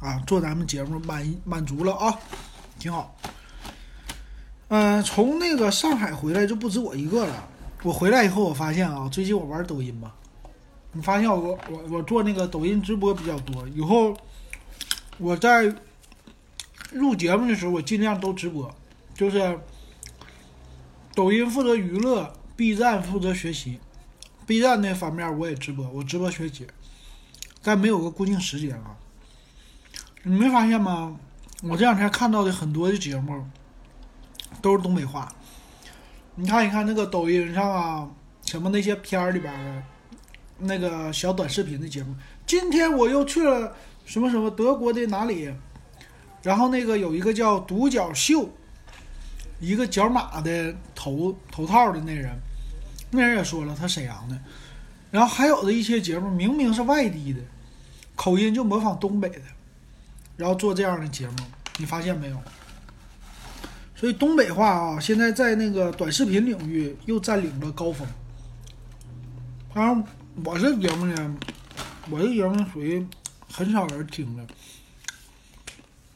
[0.00, 2.18] 啊，做咱们节目满满足了啊，
[2.82, 3.16] 挺好。
[4.66, 7.48] 嗯，从那个上海回来就不止我一个了。
[7.84, 10.12] 我回来以后，我发现啊，最近我玩抖音吧，
[10.90, 13.68] 你发现我我我做那个抖音直播比较多。
[13.68, 14.16] 以后
[15.18, 15.72] 我在
[16.90, 18.74] 录节目的时候，我尽量都直播，
[19.14, 19.56] 就是。
[21.14, 23.78] 抖音负责娱乐，B 站负责学习。
[24.46, 26.66] B 站那方面我也直播，我直播学习，
[27.62, 28.96] 但没有个固定时间啊。
[30.22, 31.18] 你没发现吗？
[31.62, 33.44] 我这两天看到的很多的节目
[34.60, 35.32] 都是东北话。
[36.34, 38.10] 你看一看那个抖音上啊，
[38.44, 39.82] 什么那些片儿里边的
[40.58, 42.14] 那个小短视频的节目。
[42.44, 45.54] 今天我又去了什么什么德国的哪里，
[46.42, 48.48] 然后那个有一个叫独角秀。
[49.60, 52.36] 一个角马的头头套的那人，
[53.12, 54.36] 那人也说了他沈阳的，
[55.12, 57.40] 然后还有的一些节目明明是外地的，
[58.16, 59.42] 口音就模仿东北的，
[60.42, 61.36] 然后做这样的节目，
[61.78, 62.36] 你发现没有？
[63.94, 68.04] 所以东北话啊，现在在那个短视频领域又占领了高峰。
[69.72, 70.04] 当然，
[70.44, 71.36] 我这节目呢，
[72.10, 73.06] 我这节目属于
[73.48, 74.46] 很少人听的，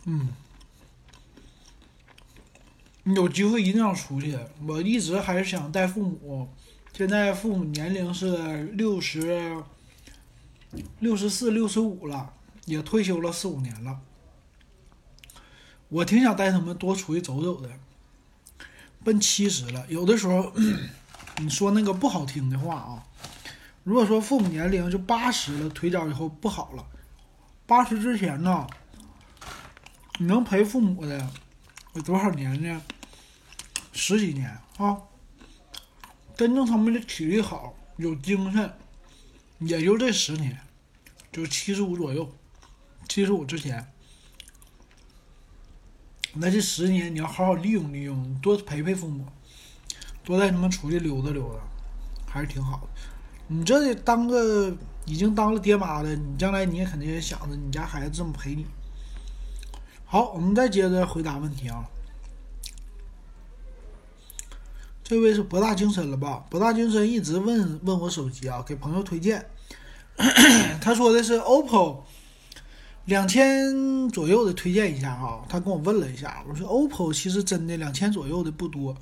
[0.07, 0.29] 嗯。
[3.15, 4.37] 有机会一定要出去。
[4.67, 6.53] 我一直还是想带父母，
[6.93, 9.63] 现在父母年龄是六十、
[10.99, 12.33] 六十四、六十五了，
[12.65, 14.01] 也退休了四五年了。
[15.89, 17.71] 我挺想带他们多出去走走的。
[19.05, 20.53] 奔七十了，有的时候
[21.39, 23.05] 你说那个不好听的话啊，
[23.85, 26.85] 如果说父母年龄就八十了，腿脚以后不好了，
[27.67, 28.67] 八十之前呢，
[30.19, 31.31] 你能陪父母的
[31.95, 32.83] 有多少年呢？
[33.93, 34.99] 十几年啊，
[36.37, 38.73] 真正他们的体力好、有精神，
[39.61, 40.59] 也就这十年，
[41.31, 42.29] 就七十五左右，
[43.09, 43.87] 七十五之前，
[46.39, 49.25] 那这十年你要好好利用利用，多陪陪父母，
[50.23, 51.61] 多带他们出去溜达溜达，
[52.31, 52.89] 还是挺好的。
[53.49, 58.67] 你这当个已经当了爹妈的，你将来你也肯定也想着你家孩子这么陪你。
[60.05, 61.85] 好，我们再接着回答问题啊。
[65.03, 66.45] 这位是博大精深了吧？
[66.51, 69.47] 博大精深一直问问我手机啊，给朋友推荐。
[70.81, 72.03] 他说的是 OPPO
[73.07, 78.97] 两千左右的推荐一下哈，他跟我问了一下，我说 OPPO 其实真的两千左右的不多，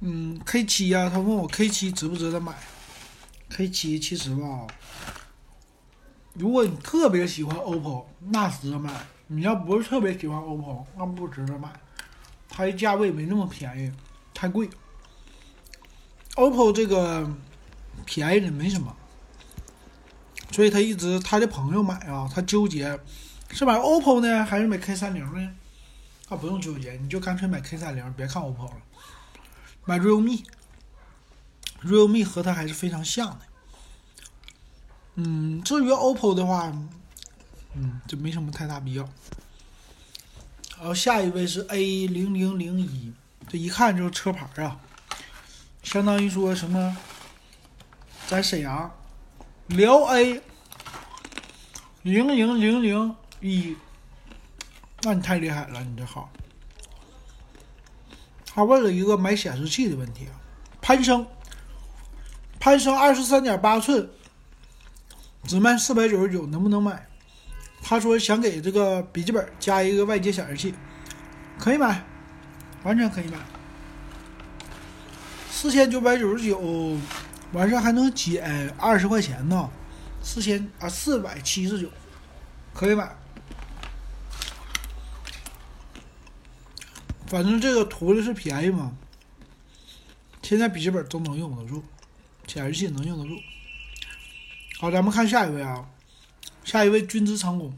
[0.00, 2.54] 嗯，K 七呀，他问我 K 七值不值得买
[3.48, 4.66] ？K 七其实吧，
[6.34, 8.90] 如果你特别喜欢 OPPO，那值得买；
[9.28, 11.72] 你要不是特别喜欢 OPPO，那不值得买，
[12.50, 13.90] 它的价位没那么便宜，
[14.34, 14.68] 太贵。
[16.34, 17.26] OPPO 这个
[18.04, 18.94] 便宜的没什么。
[20.54, 22.96] 所以他一直他的朋友买啊，他纠结
[23.50, 25.50] 是买 OPPO 呢还是买 K 三零呢？
[26.28, 28.76] 啊，不用纠结，你就干脆买 K 三零，别看 OPPO 了，
[29.84, 33.40] 买 Realme，Realme 和它还是非常像的。
[35.16, 36.72] 嗯，至于 OPPO 的话，
[37.72, 39.02] 嗯，就没什么太大必要。
[40.78, 43.12] 然后下一位是 A 零零零一，
[43.48, 44.78] 这一看就是车牌啊，
[45.82, 46.96] 相当于说什么，
[48.28, 48.94] 在沈阳。
[49.68, 50.40] 辽 A
[52.02, 53.74] 零零零零一，
[55.02, 56.30] 那你太厉害了，你这号。
[58.44, 60.36] 他问了一个买显示器的问题啊，
[60.80, 61.26] 攀升，
[62.60, 64.08] 攀升二十三点八寸，
[65.44, 67.08] 只卖四百九十九，能不能买？
[67.82, 70.74] 他说想给这个笔记本加一个外接显示器，
[71.58, 72.04] 可以买，
[72.82, 73.38] 完全可以买，
[75.50, 76.96] 四千九百九十九。
[77.54, 79.70] 完事还能减二十块钱呢，
[80.20, 81.88] 四千啊四百七十九，
[82.74, 83.14] 可以买。
[87.28, 88.92] 反正这个图的是便宜嘛，
[90.42, 91.84] 现在笔记本都能用得住，
[92.48, 93.40] 显示器能用得住。
[94.80, 95.88] 好，咱们看下一位啊，
[96.64, 97.72] 下一位君子长工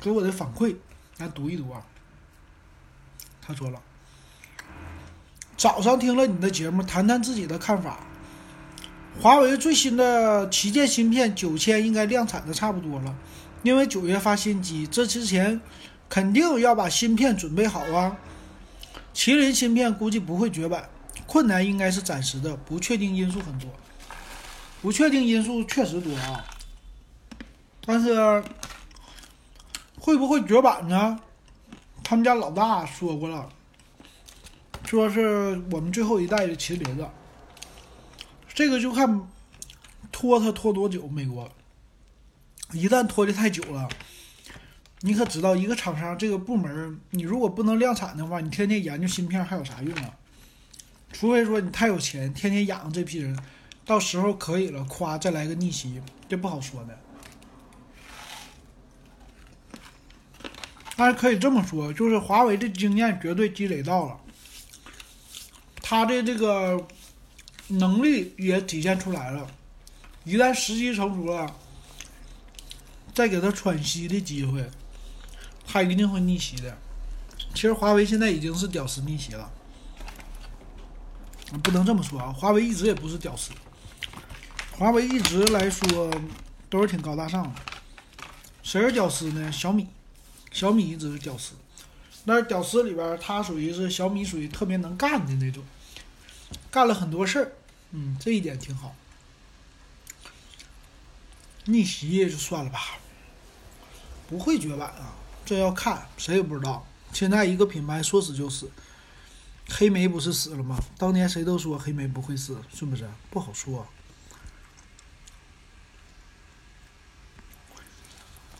[0.00, 0.74] 给我的反馈，
[1.18, 1.82] 来读一读啊。
[3.42, 3.82] 他说了，
[5.58, 8.00] 早上听了你的节目，谈谈自己的看法。
[9.20, 13.16] 华为最新的旗舰芯片九千应该量产的差不多了，
[13.64, 15.60] 因为九月发新机，这之前
[16.08, 18.16] 肯定要把芯片准备好啊。
[19.12, 20.88] 麒麟芯片估计不会绝版，
[21.26, 23.68] 困难应该是暂时的，不确定因素很多，
[24.80, 26.44] 不确定因素确实多啊。
[27.84, 28.44] 但是
[29.98, 31.18] 会不会绝版呢？
[32.04, 33.48] 他们家老大说过了，
[34.84, 37.12] 说是我们最后一代的麒麟了。
[38.58, 39.28] 这个就看
[40.10, 41.06] 拖它拖多久。
[41.06, 41.48] 美国
[42.72, 43.88] 一旦拖的太久了，
[45.02, 50.10] 你可知道一个厂商这个部门，你如果不能量产的话，你天天研究芯片还有啥用啊？
[51.12, 53.38] 除非说你太有钱，天天养这批人，
[53.84, 56.98] 到时候可以了，夸再来个逆袭，这不好说的。
[60.96, 64.20] 但是可以这么说，就是华为的经验绝对积累到了，
[65.80, 66.88] 他的这个。
[67.68, 69.46] 能力也体现出来了，
[70.24, 71.54] 一旦时机成熟了，
[73.14, 74.68] 再给他喘息的机会，
[75.66, 76.76] 他一定会逆袭的。
[77.54, 79.50] 其实华为现在已经是屌丝逆袭了，
[81.62, 83.50] 不能这么说啊，华为一直也不是屌丝，
[84.72, 86.10] 华为一直来说
[86.70, 87.60] 都是挺高大上的。
[88.62, 89.50] 谁是屌丝呢？
[89.52, 89.86] 小米，
[90.52, 91.54] 小米一直是屌丝，
[92.24, 95.62] 但是屌丝里边，他属于是小米属于特别能干的那种。
[96.70, 97.52] 干了很多事儿，
[97.92, 98.94] 嗯，这一点挺好。
[101.64, 102.98] 逆袭就算了吧，
[104.28, 106.86] 不会绝版啊，这要看谁也不知道。
[107.12, 108.70] 现在一个品牌说死就死，
[109.68, 110.78] 黑莓不是死了吗？
[110.96, 113.08] 当年谁都说黑莓不会死，是不是？
[113.30, 113.86] 不好说。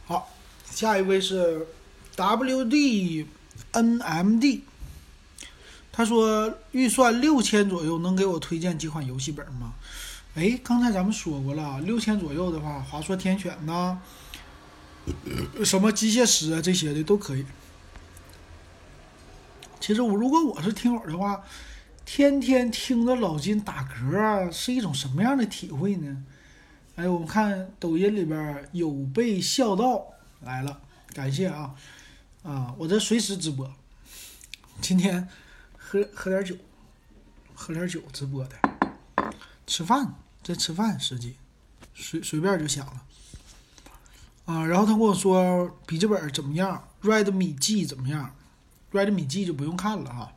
[0.06, 0.30] 好，
[0.70, 1.66] 下一位是
[2.16, 3.26] WDNMD。
[5.98, 9.74] 他说预算六千左右，能给我推荐几款游戏本吗？
[10.36, 13.98] 哎，刚才咱们说过了，六千左右的话，华硕天选呐，
[15.64, 17.44] 什么机械师啊这些的都可以。
[19.80, 21.42] 其实我如果我是听友的话，
[22.04, 26.16] 天天听着老金打嗝是一种什么样的体会呢？
[26.94, 30.06] 哎，我们看抖音里边有被笑到
[30.42, 30.80] 来了，
[31.12, 31.74] 感谢啊
[32.44, 32.72] 啊！
[32.78, 33.68] 我这随时直播，
[34.80, 35.26] 今天。
[35.90, 36.54] 喝喝点酒，
[37.54, 39.32] 喝点酒直播的，
[39.66, 41.34] 吃饭在吃饭，时机
[41.94, 43.02] 随随便就想了
[44.44, 44.66] 啊。
[44.66, 48.36] 然后他跟我说笔记本怎么样，Redmi G 怎么样
[48.92, 50.32] ？Redmi G 就不用看了哈。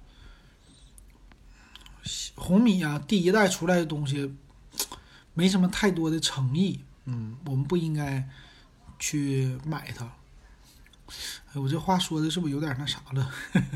[2.36, 4.34] 红米啊，第一代出来的东西
[5.34, 8.26] 没什么太多的诚意，嗯，我们不应该
[8.97, 10.06] 去买它。
[11.52, 13.30] 哎，我这话说的是不是有点那啥了？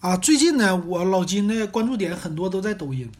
[0.00, 3.10] 啊，最近呢，我老金的关注点很多都在抖音。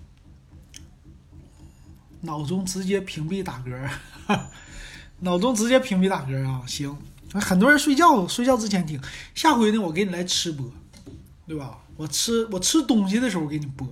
[2.22, 4.40] 脑中直接屏蔽打嗝，
[5.20, 6.62] 脑中直接屏蔽打嗝啊！
[6.66, 6.96] 行，
[7.34, 8.98] 很多人睡觉睡觉之前听，
[9.34, 10.72] 下回呢我给你来吃播，
[11.46, 11.80] 对吧？
[11.98, 13.86] 我吃我吃东西的时候给你播，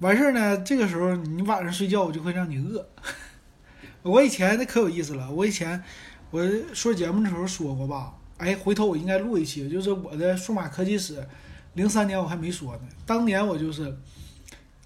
[0.00, 2.88] 完事儿呢，这个时候你晚上睡觉我就会让你饿。
[4.00, 5.84] 我以前那可有意思了，我以前
[6.30, 8.14] 我说节目的时候说过吧？
[8.38, 11.26] 哎，回头我应该录一期，就是我的数码科技史，
[11.76, 13.96] 零三年我还没说呢，当年我就是。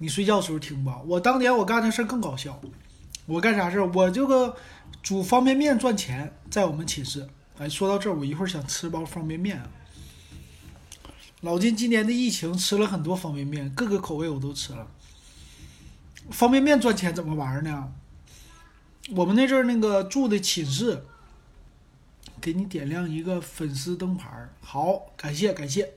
[0.03, 0.99] 你睡觉时候听吧。
[1.05, 2.59] 我当年我干的事更搞笑，
[3.26, 3.78] 我干啥事？
[3.82, 4.57] 我这个
[5.03, 7.28] 煮方便面赚钱，在我们寝室。
[7.59, 9.68] 哎，说到这儿，我一会儿想吃包方便面啊。
[11.43, 14.86] 老金今年的疫情吃了很多方便面，各个口味我都吃了。
[16.30, 17.93] 方便面赚钱怎么玩呢？
[19.11, 21.05] 我们那阵儿那个住的寝室，
[22.41, 24.55] 给你点亮一个粉丝灯牌儿。
[24.62, 25.93] 好，感谢感谢。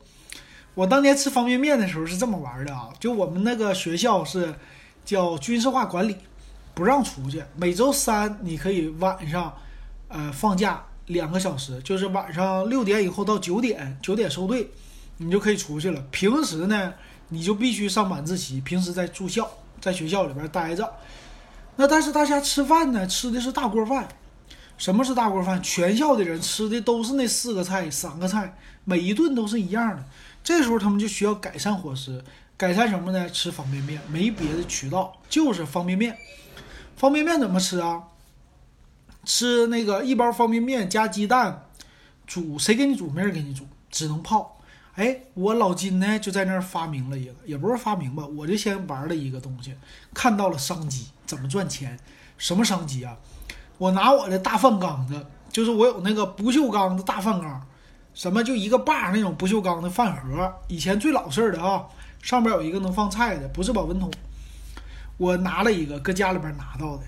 [0.76, 4.54] 我当年吃方便面的时候是这么玩的啊，就我们那个学校是
[5.06, 6.18] 叫军事化管理，
[6.74, 7.44] 不让出去。
[7.56, 9.56] 每周三你可以晚上，
[10.08, 14.72] 呃，放假两个小时，就是晚上六点以后到九点，九点收队，
[15.18, 16.04] 你就可以出去了。
[16.10, 16.94] 平时呢，
[17.30, 19.48] 你就必须上晚自习，平时在住校，
[19.80, 20.92] 在学校里边待着。
[21.76, 24.08] 那但是大家吃饭呢，吃的是大锅饭。
[24.76, 25.62] 什么是大锅饭？
[25.62, 30.04] 全校的人吃的都是那四个菜、三个菜，每一顿都是一样的。
[30.44, 32.22] 这时候他们就需要改善伙食，
[32.58, 33.30] 改善什么呢？
[33.30, 36.18] 吃方便面，没别的渠道，就是方便面。
[36.98, 38.04] 方便面怎么吃啊？
[39.24, 41.66] 吃那个一包方便面加鸡蛋，
[42.28, 43.10] 煮谁给你煮？
[43.10, 44.60] 没人给你煮，只能泡。
[44.96, 49.74] 哎，我老金呢就在那儿发明了一个，也不是发明吧，我就先玩了一个东西，
[50.14, 51.98] 看到了商机，怎么赚钱？
[52.38, 53.18] 什么商机啊？
[53.78, 57.66] 我拿我的大饭缸子，就是我有那个不锈钢的大饭缸。
[58.14, 61.84] 什么就一个把那种不锈钢的饭盒，以前最老式的啊，
[62.22, 64.12] 上边有一个能放菜的，不是保温桶。
[65.18, 67.04] 我拿了一个，搁家里边拿到的。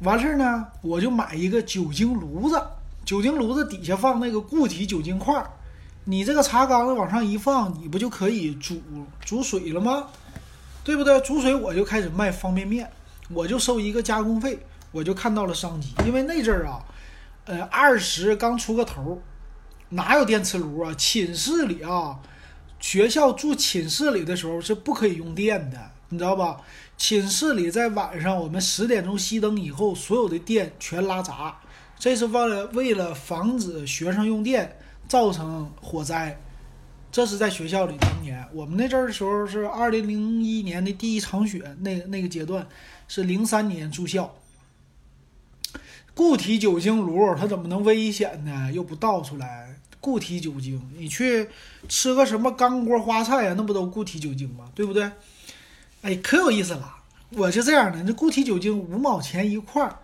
[0.00, 2.62] 完事儿呢，我就买一个酒精炉子，
[3.04, 5.50] 酒精炉子底下放那个固体酒精块儿，
[6.04, 8.80] 你这个茶缸子往上一放，你不就可以煮
[9.20, 10.06] 煮水了吗？
[10.82, 11.20] 对不对？
[11.20, 12.90] 煮水我就开始卖方便面，
[13.28, 14.58] 我就收一个加工费，
[14.92, 15.92] 我就看到了商机。
[16.06, 16.80] 因为那阵儿啊，
[17.44, 19.20] 呃，二十刚出个头。
[19.90, 20.94] 哪有电磁炉啊？
[20.96, 22.20] 寝室里啊，
[22.78, 26.60] 学校住寝室里的时候是不可以用电的，你知道吧？
[26.96, 31.56] 寝室里在晚上我们十点钟熄灯以后，所有的电全拉闸，
[31.98, 34.76] 这是为了为了防止学生用电
[35.06, 36.38] 造成火灾。
[37.10, 42.66] 这是在学校里当年我们那阵儿的时候是二零零一年的第一场雪，那那个阶段
[43.08, 44.34] 是零三年住校。
[46.14, 48.70] 固体酒精炉它怎么能危险呢？
[48.72, 49.77] 又不倒出来。
[50.00, 51.48] 固体酒精，你去
[51.88, 53.54] 吃个什么干锅花菜呀？
[53.56, 54.70] 那不都固体酒精吗？
[54.74, 55.10] 对不对？
[56.02, 56.96] 哎，可有意思了。
[57.30, 59.98] 我是这样的，那固体酒精五毛钱一块儿，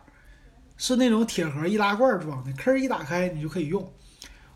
[0.76, 3.88] 是那种铁盒易拉罐装的，坑一打开你就可以用。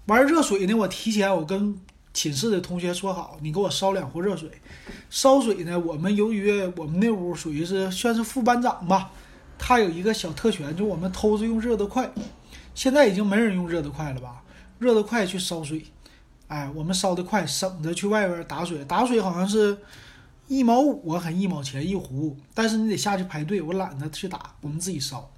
[0.06, 1.78] 玩热水呢，我提前我跟
[2.12, 4.50] 寝室的同学说好，你给我烧两壶热水。
[5.08, 9.10] 烧水呢，我们由于我们那屋属于是算是副班长吧。
[9.56, 12.10] 他有一个小特权，就我们偷着用热得快。
[12.74, 14.42] 现在已经没人用热得快了吧？
[14.78, 15.84] 热得快去烧水，
[16.46, 18.84] 哎，我们烧得快，省着去外边打水。
[18.84, 19.78] 打水好像是
[20.46, 25.30] 一毛五还一毛钱一壶，但是你得下去排队，我懒得去打，我们自己烧。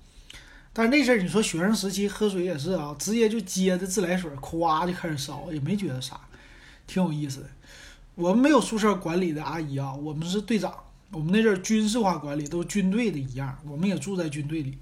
[0.72, 6.20] 但是那阵儿你说学生时期喝水也是啊，直接就接着自来水，咵就开始烧，也没觉得啥，
[6.86, 7.47] 挺有意思的。
[8.14, 10.72] 我们没有宿舍管理的阿姨啊，我们是队长。
[11.12, 13.59] 我们那阵儿军事化管理，都军队的一样。
[13.66, 14.78] 我们也住在军队里。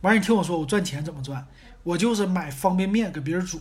[0.00, 1.46] 完，你听我说，我赚钱怎么赚？
[1.88, 3.58] 我就是买方便面给别人煮。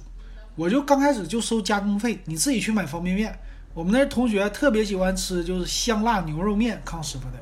[0.58, 3.40] 我就刚开始就收加工费，你自己去买方便面。
[3.74, 7.40] 我们那同学特别喜欢吃，就是香辣牛肉面，康师傅的。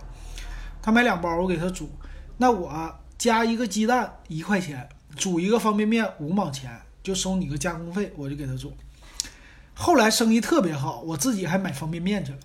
[0.84, 1.90] 他买两包，我给他煮。
[2.38, 8.72] 那我加一个鸡蛋一块钱，煮一个方便面五毛钱，就收你个加工费，我就给他煮。
[9.74, 12.38] 后来生意特别好，我自己还买方便面去了。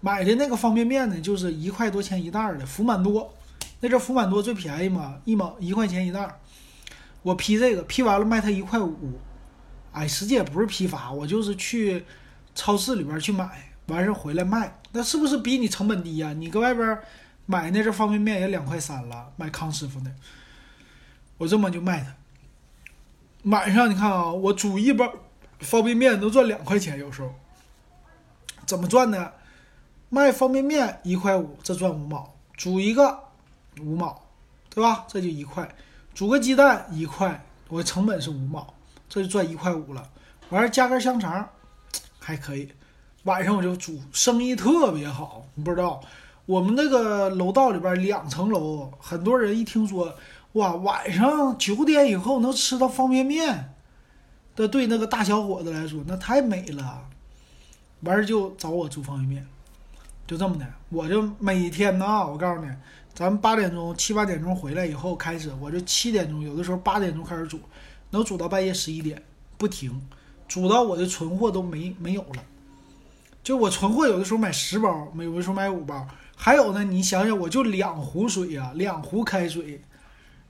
[0.00, 3.34] 买的那个方便面呢，就是一块多钱一袋的福满多，
[3.80, 6.40] 那阵福满多最便宜嘛，一毛一块钱一袋。
[7.26, 9.18] 我批这个批完了卖他一块五，
[9.90, 12.04] 哎，实际也不是批发，我就是去
[12.54, 16.32] 超市里边去买，完事回来卖，那是不是比你成本低呀？
[16.34, 16.96] 你搁外边
[17.44, 20.12] 买那阵方便面也两块三了，卖康师傅的，
[21.36, 22.14] 我这么就卖他。
[23.50, 25.12] 晚上你看啊，我煮一包
[25.58, 27.34] 方便面都赚两块钱，有时候
[28.64, 29.32] 怎么赚呢？
[30.10, 33.18] 卖方便面一块五，这赚五毛；煮一个
[33.80, 34.22] 五毛，
[34.70, 35.04] 对吧？
[35.08, 35.68] 这就一块。
[36.16, 38.72] 煮个鸡蛋一块，我成本是五毛，
[39.06, 40.08] 这就赚一块五了。
[40.48, 41.46] 完事加根香肠，
[42.18, 42.72] 还可以。
[43.24, 45.46] 晚上我就煮，生意特别好。
[45.56, 46.00] 你不知道，
[46.46, 50.14] 我们那个楼道里边两层楼，很多人一听说，
[50.52, 53.74] 哇，晚上九点以后能吃到方便面，
[54.54, 57.10] 这对那个大小伙子来说那太美了。
[58.00, 59.46] 完事就找我煮方便面，
[60.26, 62.70] 就这么的，我就每天呢，我告诉你，
[63.16, 67.58] 咱们八点钟、七八点钟回来以后开始，我就七点钟，有的时候八点钟开始煮，
[68.10, 69.22] 能煮到半夜十一点
[69.56, 70.06] 不停，
[70.46, 72.44] 煮到我的存货都没没有了。
[73.42, 76.06] 就我存货有的时候买十包，有的时候买五包。
[76.36, 79.80] 还有呢，你想想，我就两壶水呀，两壶开水，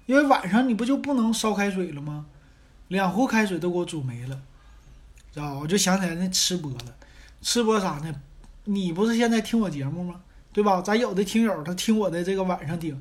[0.06, 2.26] 因为晚上你不就不能烧开水了吗？
[2.88, 4.40] 两壶开水都给我煮没了，
[5.32, 5.60] 知道吧？
[5.60, 6.96] 我就想起来那吃播了，
[7.40, 8.12] 吃播啥呢？
[8.64, 10.22] 你不是现在听我节目吗？
[10.56, 10.80] 对吧？
[10.80, 12.98] 咱有的听友他听我的这个晚上听，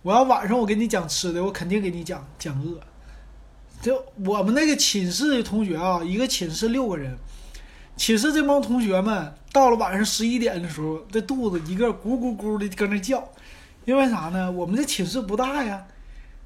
[0.00, 2.80] 我要晚上我给你讲吃的，我肯定给你讲讲饿。
[3.82, 7.14] 就我们那个寝室的同学啊，一个寝室六个人。
[7.94, 13.22] 寝室这帮同学们到了晚上十一点的时候，这肚子一个咕咕咕的搁那叫，
[13.84, 14.50] 因为啥呢？
[14.50, 15.84] 我们这寝室不大呀。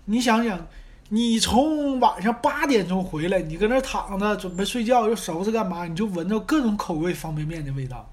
[0.06, 0.66] 你想想，
[1.10, 5.86] 你从晚上八点钟回来，你搁那躺着准备睡觉，又收拾干嘛？
[5.86, 8.10] 你就闻着各种口味方便面的味道，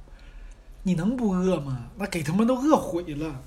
[0.87, 1.89] 你能不饿吗？
[1.97, 3.41] 那给他们都饿毁了。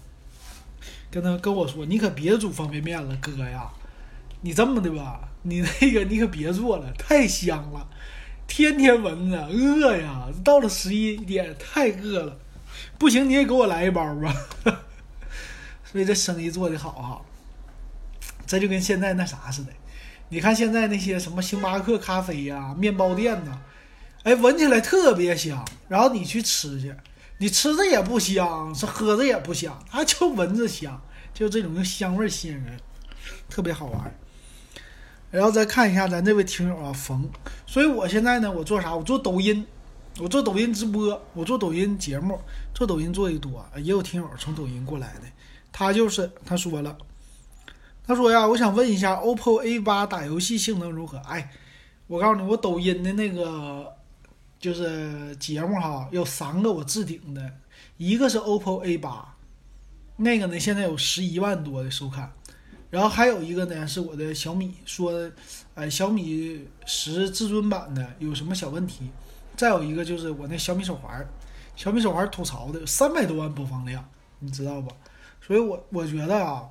[1.09, 3.71] 跟他跟我说，你可别煮方便面了，哥呀，
[4.41, 7.89] 你这么的吧，你那个你可别做了，太香了。
[8.49, 10.27] 天天闻着，饿呀！
[10.43, 12.37] 到了十一点，太饿了，
[12.99, 14.35] 不行，你也给我来一包吧。
[15.85, 17.23] 所以这生意做的好哈，
[18.47, 19.73] 这就跟现在那啥似的。
[20.31, 23.61] 你看现在那些什么星巴克咖啡呀、面包店呐，
[24.25, 25.65] 哎，闻起来特别香。
[25.89, 26.95] 然后你去吃去，
[27.39, 31.01] 你吃着也不香，是喝着也不香，啊，就闻着香，
[31.33, 32.79] 就这种香味吸引人，
[33.49, 34.15] 特别好玩。
[35.31, 37.29] 然后再看一下咱这位听友啊，冯。
[37.67, 38.95] 所以我现在呢，我做啥？
[38.95, 39.65] 我做抖音，
[40.19, 42.41] 我做抖音直播，我做抖音节目，
[42.75, 43.65] 做抖音做的多。
[43.77, 45.21] 也有听友从抖音过来的，
[45.71, 46.97] 他就是他说了，
[48.07, 51.19] 他说呀，我想问一下，OPPO A 八打游戏性能如何？
[51.19, 51.53] 哎，
[52.07, 53.95] 我告诉你，我抖音的那个
[54.59, 57.53] 就是节目哈，有三个我置顶的，
[57.97, 59.37] 一个是 OPPO A 八，
[60.17, 62.33] 那个呢现在有十一万多的收看。
[62.91, 65.31] 然后还有一个呢，是我的小米说，
[65.75, 69.11] 哎，小米十至尊版的有什么小问题？
[69.57, 71.29] 再有一个就是我那小米手环，
[71.77, 74.91] 小米手环吐槽的三百多万播放量，你知道不？
[75.47, 76.67] 所以我我觉得啊，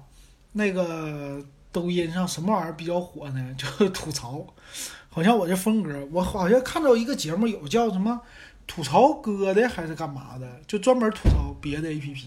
[0.54, 1.40] 那个
[1.72, 3.54] 抖音上什么玩意儿比较火呢？
[3.56, 4.44] 就是吐槽，
[5.18, 8.22] 好像我这风格，我好像看到一个节目有叫什么
[8.68, 12.26] 吐槽哥的还是干嘛的，就专门吐槽别的 APP，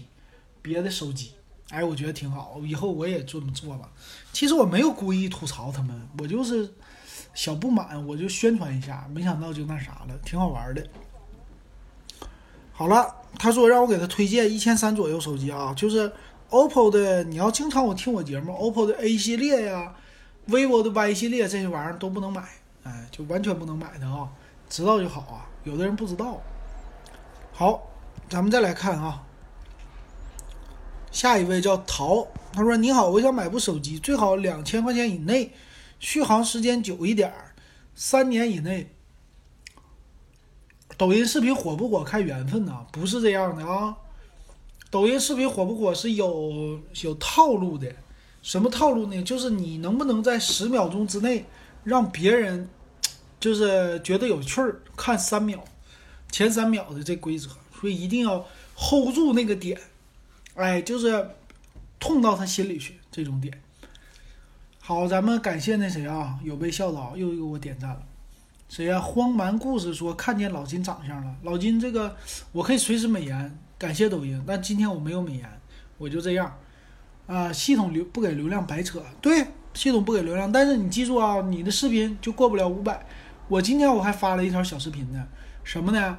[0.61, 1.31] 别的手机。
[1.69, 3.89] 哎，我觉得挺好，以后我也这么做吧。
[4.33, 6.69] 其实我没有故意吐槽他们，我就是
[7.33, 9.07] 小不满，我就宣传一下。
[9.15, 10.85] 没想到就那啥了，挺好玩的。
[12.73, 16.11] 好了，他说让我给他推荐一千三左右手机啊，就是
[16.49, 17.23] OPPO 的。
[17.23, 19.95] 你要经常我听我节目，OPPO 的 A 系列呀
[20.49, 22.43] ，vivo 的 Y 系列这些玩意儿都不能买，
[22.83, 24.29] 哎，就完全不能买的啊。
[24.69, 26.41] 知道就好啊，有的人不知道。
[27.51, 27.87] 好，
[28.29, 29.23] 咱们再来看啊。
[31.11, 35.51] 下一位叫陶，他说：“你好，我想买部手机，最好两千块钱以内，
[35.99, 37.33] 续航时间久一点，
[37.93, 38.89] 三年以内。
[40.97, 43.97] 抖音视频火不火看缘分呐，不是这样的啊。
[44.89, 47.93] 抖音视频火不火是有有套路的，
[48.41, 49.21] 什么套路呢？
[49.21, 51.45] 就是你能不能在十秒钟之内
[51.83, 52.67] 让别人
[53.39, 55.63] 就是觉得有趣儿，看三秒，
[56.31, 59.79] 前三秒的这规则，所以一定要 hold 住那个点。”
[60.55, 61.29] 哎，就是
[61.97, 63.61] 痛到他心里去这种点。
[64.79, 68.03] 好，咱们感谢那谁啊，有被笑到，又给我点赞了。
[68.67, 68.99] 谁呀？
[68.99, 71.35] 荒蛮故事说看见老金长相了。
[71.43, 72.15] 老金这个
[72.51, 75.61] 我可以随时美颜，感谢抖音，但今天我没有美颜，
[75.97, 76.57] 我就这样。
[77.27, 83.05] 啊，系统流不给流量白扯，对，系统不给流量，但是你记住啊，你的视频就过不了五百。
[83.47, 85.27] 我今天我还发了一条小视频呢，
[85.63, 86.17] 什么呢？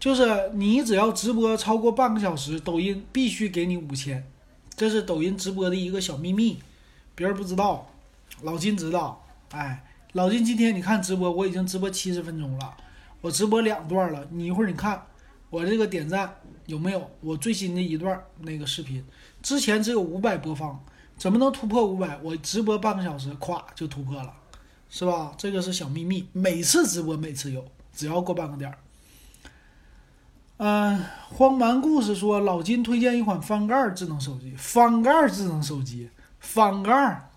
[0.00, 4.24] 就是你只要直播超过半个小时，抖音必须给你五千，
[4.76, 6.58] 这是抖音直播的一个小秘密，
[7.14, 7.90] 别人不知道，
[8.42, 9.24] 老金知道。
[9.50, 12.76] 哎，老金今天你看直播，我已经直播七十分钟了，
[13.20, 15.02] 我直播两段了，你一会儿你看
[15.50, 16.32] 我这个点赞
[16.66, 17.10] 有没有？
[17.20, 19.04] 我最新的一段那个视频，
[19.42, 20.84] 之前只有五百播放，
[21.18, 22.16] 怎么能突破五百？
[22.22, 24.32] 我直播半个小时，咵就突破了，
[24.88, 25.32] 是吧？
[25.36, 28.78] 这个是小秘密，每次直播每次有，只要过半个点儿。
[30.58, 36.08] 嗯，荒蛮故事说老金推荐一款翻盖智能手机，翻盖智能手机，
[36.38, 37.30] 翻盖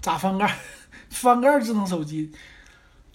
[0.00, 0.58] 咋翻盖？
[1.10, 2.32] 翻盖智能手机，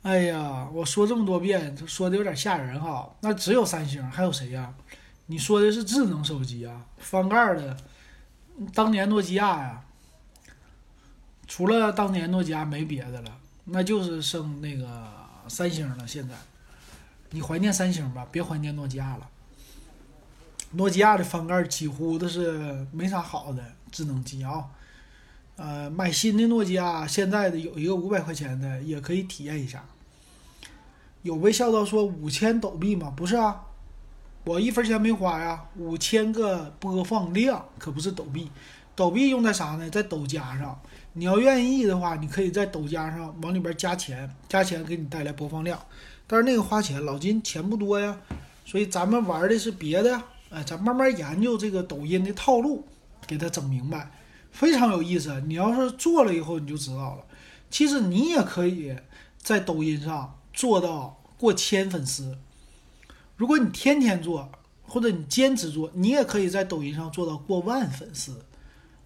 [0.01, 3.13] 哎呀，我说这么多遍，说的有点吓人哈。
[3.21, 4.73] 那只有三星，还有谁呀？
[5.27, 7.77] 你说的是智能手机啊，翻盖的，
[8.73, 9.83] 当年诺基亚呀，
[11.47, 15.11] 除了当年诺基亚没别的了，那就是剩那个
[15.47, 16.07] 三星了。
[16.07, 16.35] 现在，
[17.31, 19.29] 你怀念三星吧，别怀念诺基亚了。
[20.71, 24.65] 诺基亚的翻盖几乎都是没啥好的智能机啊。
[25.57, 29.83] 呃，买新的诺基亚，现在的有一个五百块钱的，也可以体验一下。
[31.23, 33.13] 有被笑到说五千抖币吗？
[33.15, 33.63] 不是啊，
[34.43, 35.63] 我一分钱没花呀。
[35.77, 38.49] 五千个播放量可不是抖币，
[38.95, 39.89] 抖币用在啥呢？
[39.89, 40.79] 在抖加上。
[41.13, 45.79] 你要愿意的话，你可以在抖加上往里边加钱，加钱给你带来播放量。
[46.25, 48.17] 但是那个花钱，老金钱不多呀，
[48.65, 50.21] 所以咱们玩的是别的。
[50.49, 52.87] 哎，咱慢慢研究这个抖音的套路，
[53.27, 54.09] 给它整明白。
[54.51, 57.23] 非常有意思，你要是做了以后你就知道了。
[57.69, 58.95] 其实你也可以
[59.37, 62.37] 在抖音上做到过千粉丝。
[63.41, 64.51] 如果你天天做，
[64.83, 68.45] 或者你坚持做，你也可以在抖音上做到过万粉丝，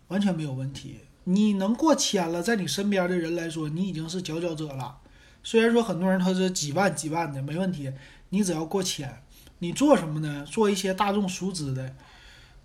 [0.09, 0.99] 完全没有问题。
[1.23, 4.97] 你能过千了，在你身边的人来说，你已经是佼佼者了。
[5.41, 7.89] 虽然说很多人他是几万几万的，没问题。
[8.27, 9.23] 你只要过千，
[9.59, 10.45] 你做什么呢？
[10.45, 11.95] 做一些大众熟知的。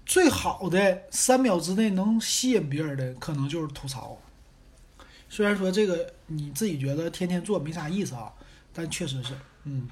[0.05, 4.19] 最好的三秒之内能吸引别人的，可能就是吐槽。
[5.29, 8.33] 虽然说这个你自己觉得天天做没啥意思啊，
[8.73, 9.89] 但确实是，嗯，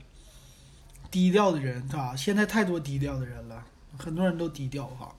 [1.10, 2.14] 低调的人是吧？
[2.16, 3.62] 现在太多低调的人了，
[3.96, 5.12] 很多人都低调哈。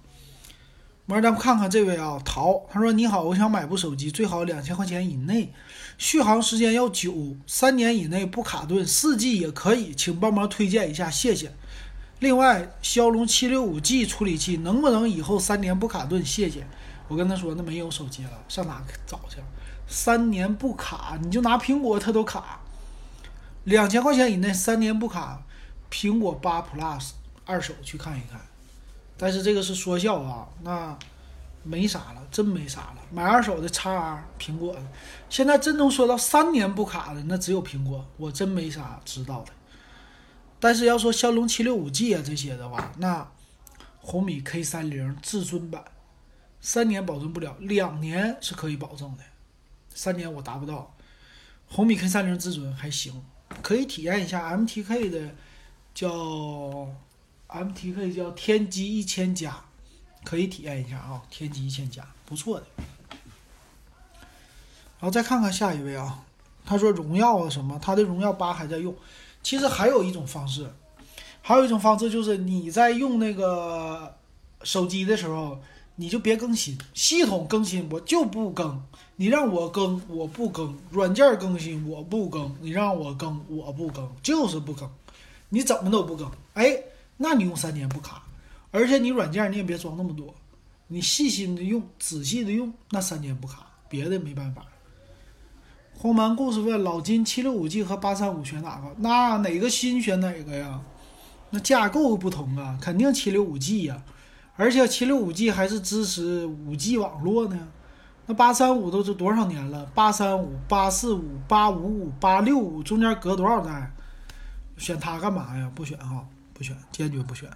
[1.07, 5.51] 完，咱们看看这位啊，陶，他说：“你好，我想买部手机，最好两千块钱以内，
[5.97, 11.51] 续航时间要久，三年以内不卡顿，四 G 也可以，请帮忙推荐一下，谢谢。”
[12.19, 16.23] 另外，骁龙七六五 G 处理器能不能以后三年不卡顿？
[16.23, 16.67] 谢谢。
[17.07, 19.37] 我跟他说，那没有手机了，上哪找去？
[19.87, 22.59] 三年不卡，你就拿苹果它都卡。
[23.63, 25.41] 两千块钱以内三年不卡，
[25.91, 27.11] 苹果八 Plus
[27.45, 28.39] 二手去看一看。
[29.17, 30.97] 但是这个是说笑啊，那
[31.63, 32.97] 没啥了，真没啥了。
[33.11, 34.81] 买二手的叉苹果的，
[35.29, 39.51] 现在真能说到三年不卡的，那只有苹果，我真没啥知道的。
[40.59, 43.29] 但是要说骁龙七六五 G 啊这些的话，那
[43.99, 45.83] 红米 K 三零至尊版
[46.61, 49.23] 三年保证不了，两年是可以保证的，
[49.93, 50.95] 三年我达不到。
[51.67, 53.21] 红米 K 三零至尊还行，
[53.61, 55.35] 可以体验一下 MTK 的，
[55.93, 56.87] 叫
[57.47, 59.59] MTK 叫天玑一千加，
[60.23, 62.65] 可以体验一下啊，天玑一千加不错的。
[64.99, 66.23] 然后再看看下一位啊，
[66.65, 68.93] 他说荣耀啊什么，他的荣耀八还在用。
[69.41, 70.69] 其实还有一种方式，
[71.41, 74.13] 还有一种方式就是你在用那个
[74.63, 75.57] 手机的时候，
[75.95, 78.83] 你就别更新系统更新，我就不更。
[79.15, 82.55] 你让我更，我不更；软件更新，我不更。
[82.61, 84.89] 你让我更，我不更，就是不更。
[85.49, 86.81] 你怎么都不更，哎，
[87.17, 88.23] 那你用三年不卡，
[88.71, 90.33] 而且你软件你也别装那么多，
[90.87, 94.65] 你细心的用，仔细的用，那三年不卡，别的没办法。
[95.97, 98.95] 荒蛮故事问老金：七六五 G 和八三五选哪个？
[98.99, 100.79] 那哪个新选哪个呀？
[101.49, 104.01] 那架构不同啊，肯定七六五 G 呀。
[104.55, 107.67] 而且七六五 G 还是支持五 G 网络呢。
[108.27, 109.85] 那八三五都是多少年了？
[109.95, 113.91] 八三五、八四五、八五五、八六五，中间隔多少代？
[114.79, 115.71] 选他干嘛呀？
[115.75, 117.49] 不选哈，不选，坚决不选。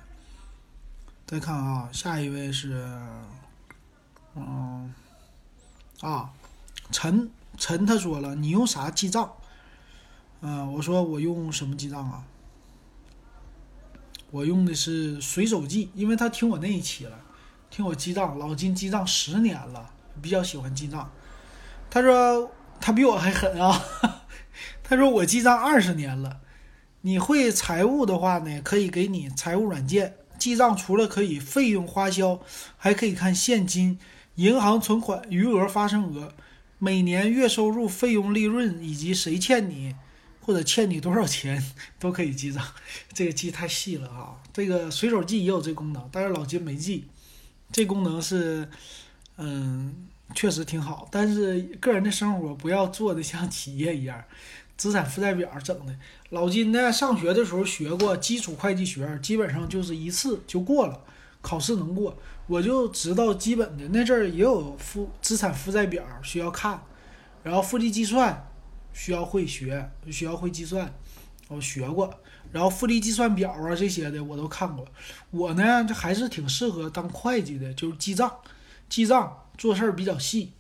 [1.26, 2.86] 再看啊，下一位是，
[4.36, 4.94] 嗯，
[6.02, 6.30] 啊，
[6.92, 7.32] 陈。
[7.56, 9.32] 陈他说了，你用啥记账？
[10.42, 12.24] 嗯，我说我用什么记账啊？
[14.32, 17.16] 我用的是随手记，因为他听我那一期了，
[17.70, 21.12] 听我记账，老金记账十年了，比较喜欢记账。
[21.92, 22.52] 他说
[22.82, 23.80] 他比我还狠啊，
[24.84, 26.42] 他说我记账二十年了。
[27.06, 32.39] 你会财务的话呢，可以给你财务软件记账，除了可以费用花销，
[32.78, 33.99] 还可以看现金、
[34.36, 36.34] 银行存款、余额、发生额。
[36.80, 39.93] 每年月收入、费用、利润以及谁欠你
[40.39, 41.62] 或者欠你多少钱
[41.99, 42.66] 都可以记账，
[43.14, 44.41] 这个记太细了啊！
[44.54, 47.06] 这个随手记也有这功能，但是老金没记。
[47.72, 48.70] 这功能是，
[49.38, 49.93] 嗯，
[50.34, 54.24] 确实挺好，但是 个人的生活不要做的像企业一样，
[54.84, 55.96] 资产负债表整的。
[56.32, 61.00] 老金呢，上学的时候学过基础会计学，基本上就是一次就过了，
[61.42, 62.18] 考试能过。
[62.48, 66.84] 我就知道基本的那阵儿也有负资产负债表需要看，
[67.44, 68.46] 然后复利计算
[68.92, 70.94] 需要会学，需要会计算，
[71.48, 72.14] 我学过，
[72.52, 74.86] 然后复利计算表啊这些的我都看过。
[75.32, 78.30] 我呢，这还是挺适合当会计的，就是记账，
[78.90, 80.52] 记账做事儿比较细。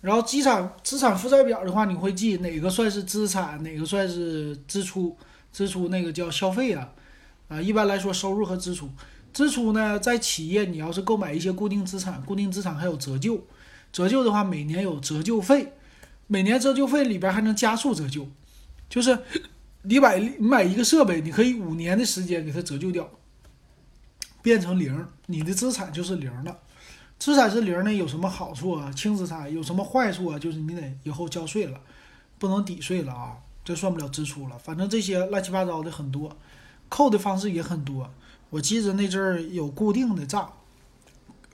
[0.00, 5.16] 然后资产资产负债表的话，你会记哪个算是资产，哪个算是支出？
[5.50, 6.92] 支出那个叫消费啊，
[7.48, 8.88] 啊，一般来说收入和支出。
[9.32, 13.44] 支出呢，在企业你要是购买一些固定资产，固定资产还有折旧，
[13.90, 15.72] 折旧的话每年有折旧费，
[16.26, 18.28] 每年折旧费里边还能加速折旧，
[18.88, 19.18] 就是
[19.82, 23.10] 你买你买一个设备，你可以五年的时间给它折旧掉，
[24.42, 26.58] 变成零，你的资产就是零了。
[27.18, 28.92] 资产是零呢，有什么好处啊？
[28.92, 30.38] 轻资产有什么坏处啊？
[30.38, 31.80] 就是你得以后交税了，
[32.38, 34.56] 不能抵税了啊，这算不了支出了。
[34.58, 36.36] 反正这些乱七八糟的很多，
[36.88, 38.08] 扣的方式也很多。
[38.50, 40.52] 我记着那阵儿有固定的账，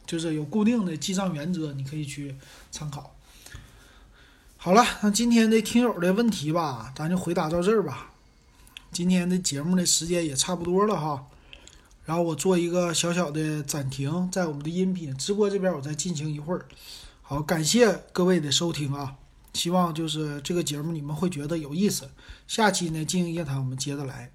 [0.06, 2.36] 就是有固定的记账原则，你可以去
[2.70, 3.14] 参考。
[4.56, 8.12] 好了，那今天的听友的问题吧，咱就回答到这儿吧。
[8.92, 11.26] 今天的节目的时间也差不多了哈，
[12.05, 16.66] 然后我做一个小小的暂停，在我们的音频直播这边我再进行一会儿。
[17.22, 19.16] 好，感谢各位的收听啊，
[19.55, 22.11] 希望就是这个节目你们会觉得有意思。
[22.46, 24.30] 下期呢，经营夜谈我们接着来。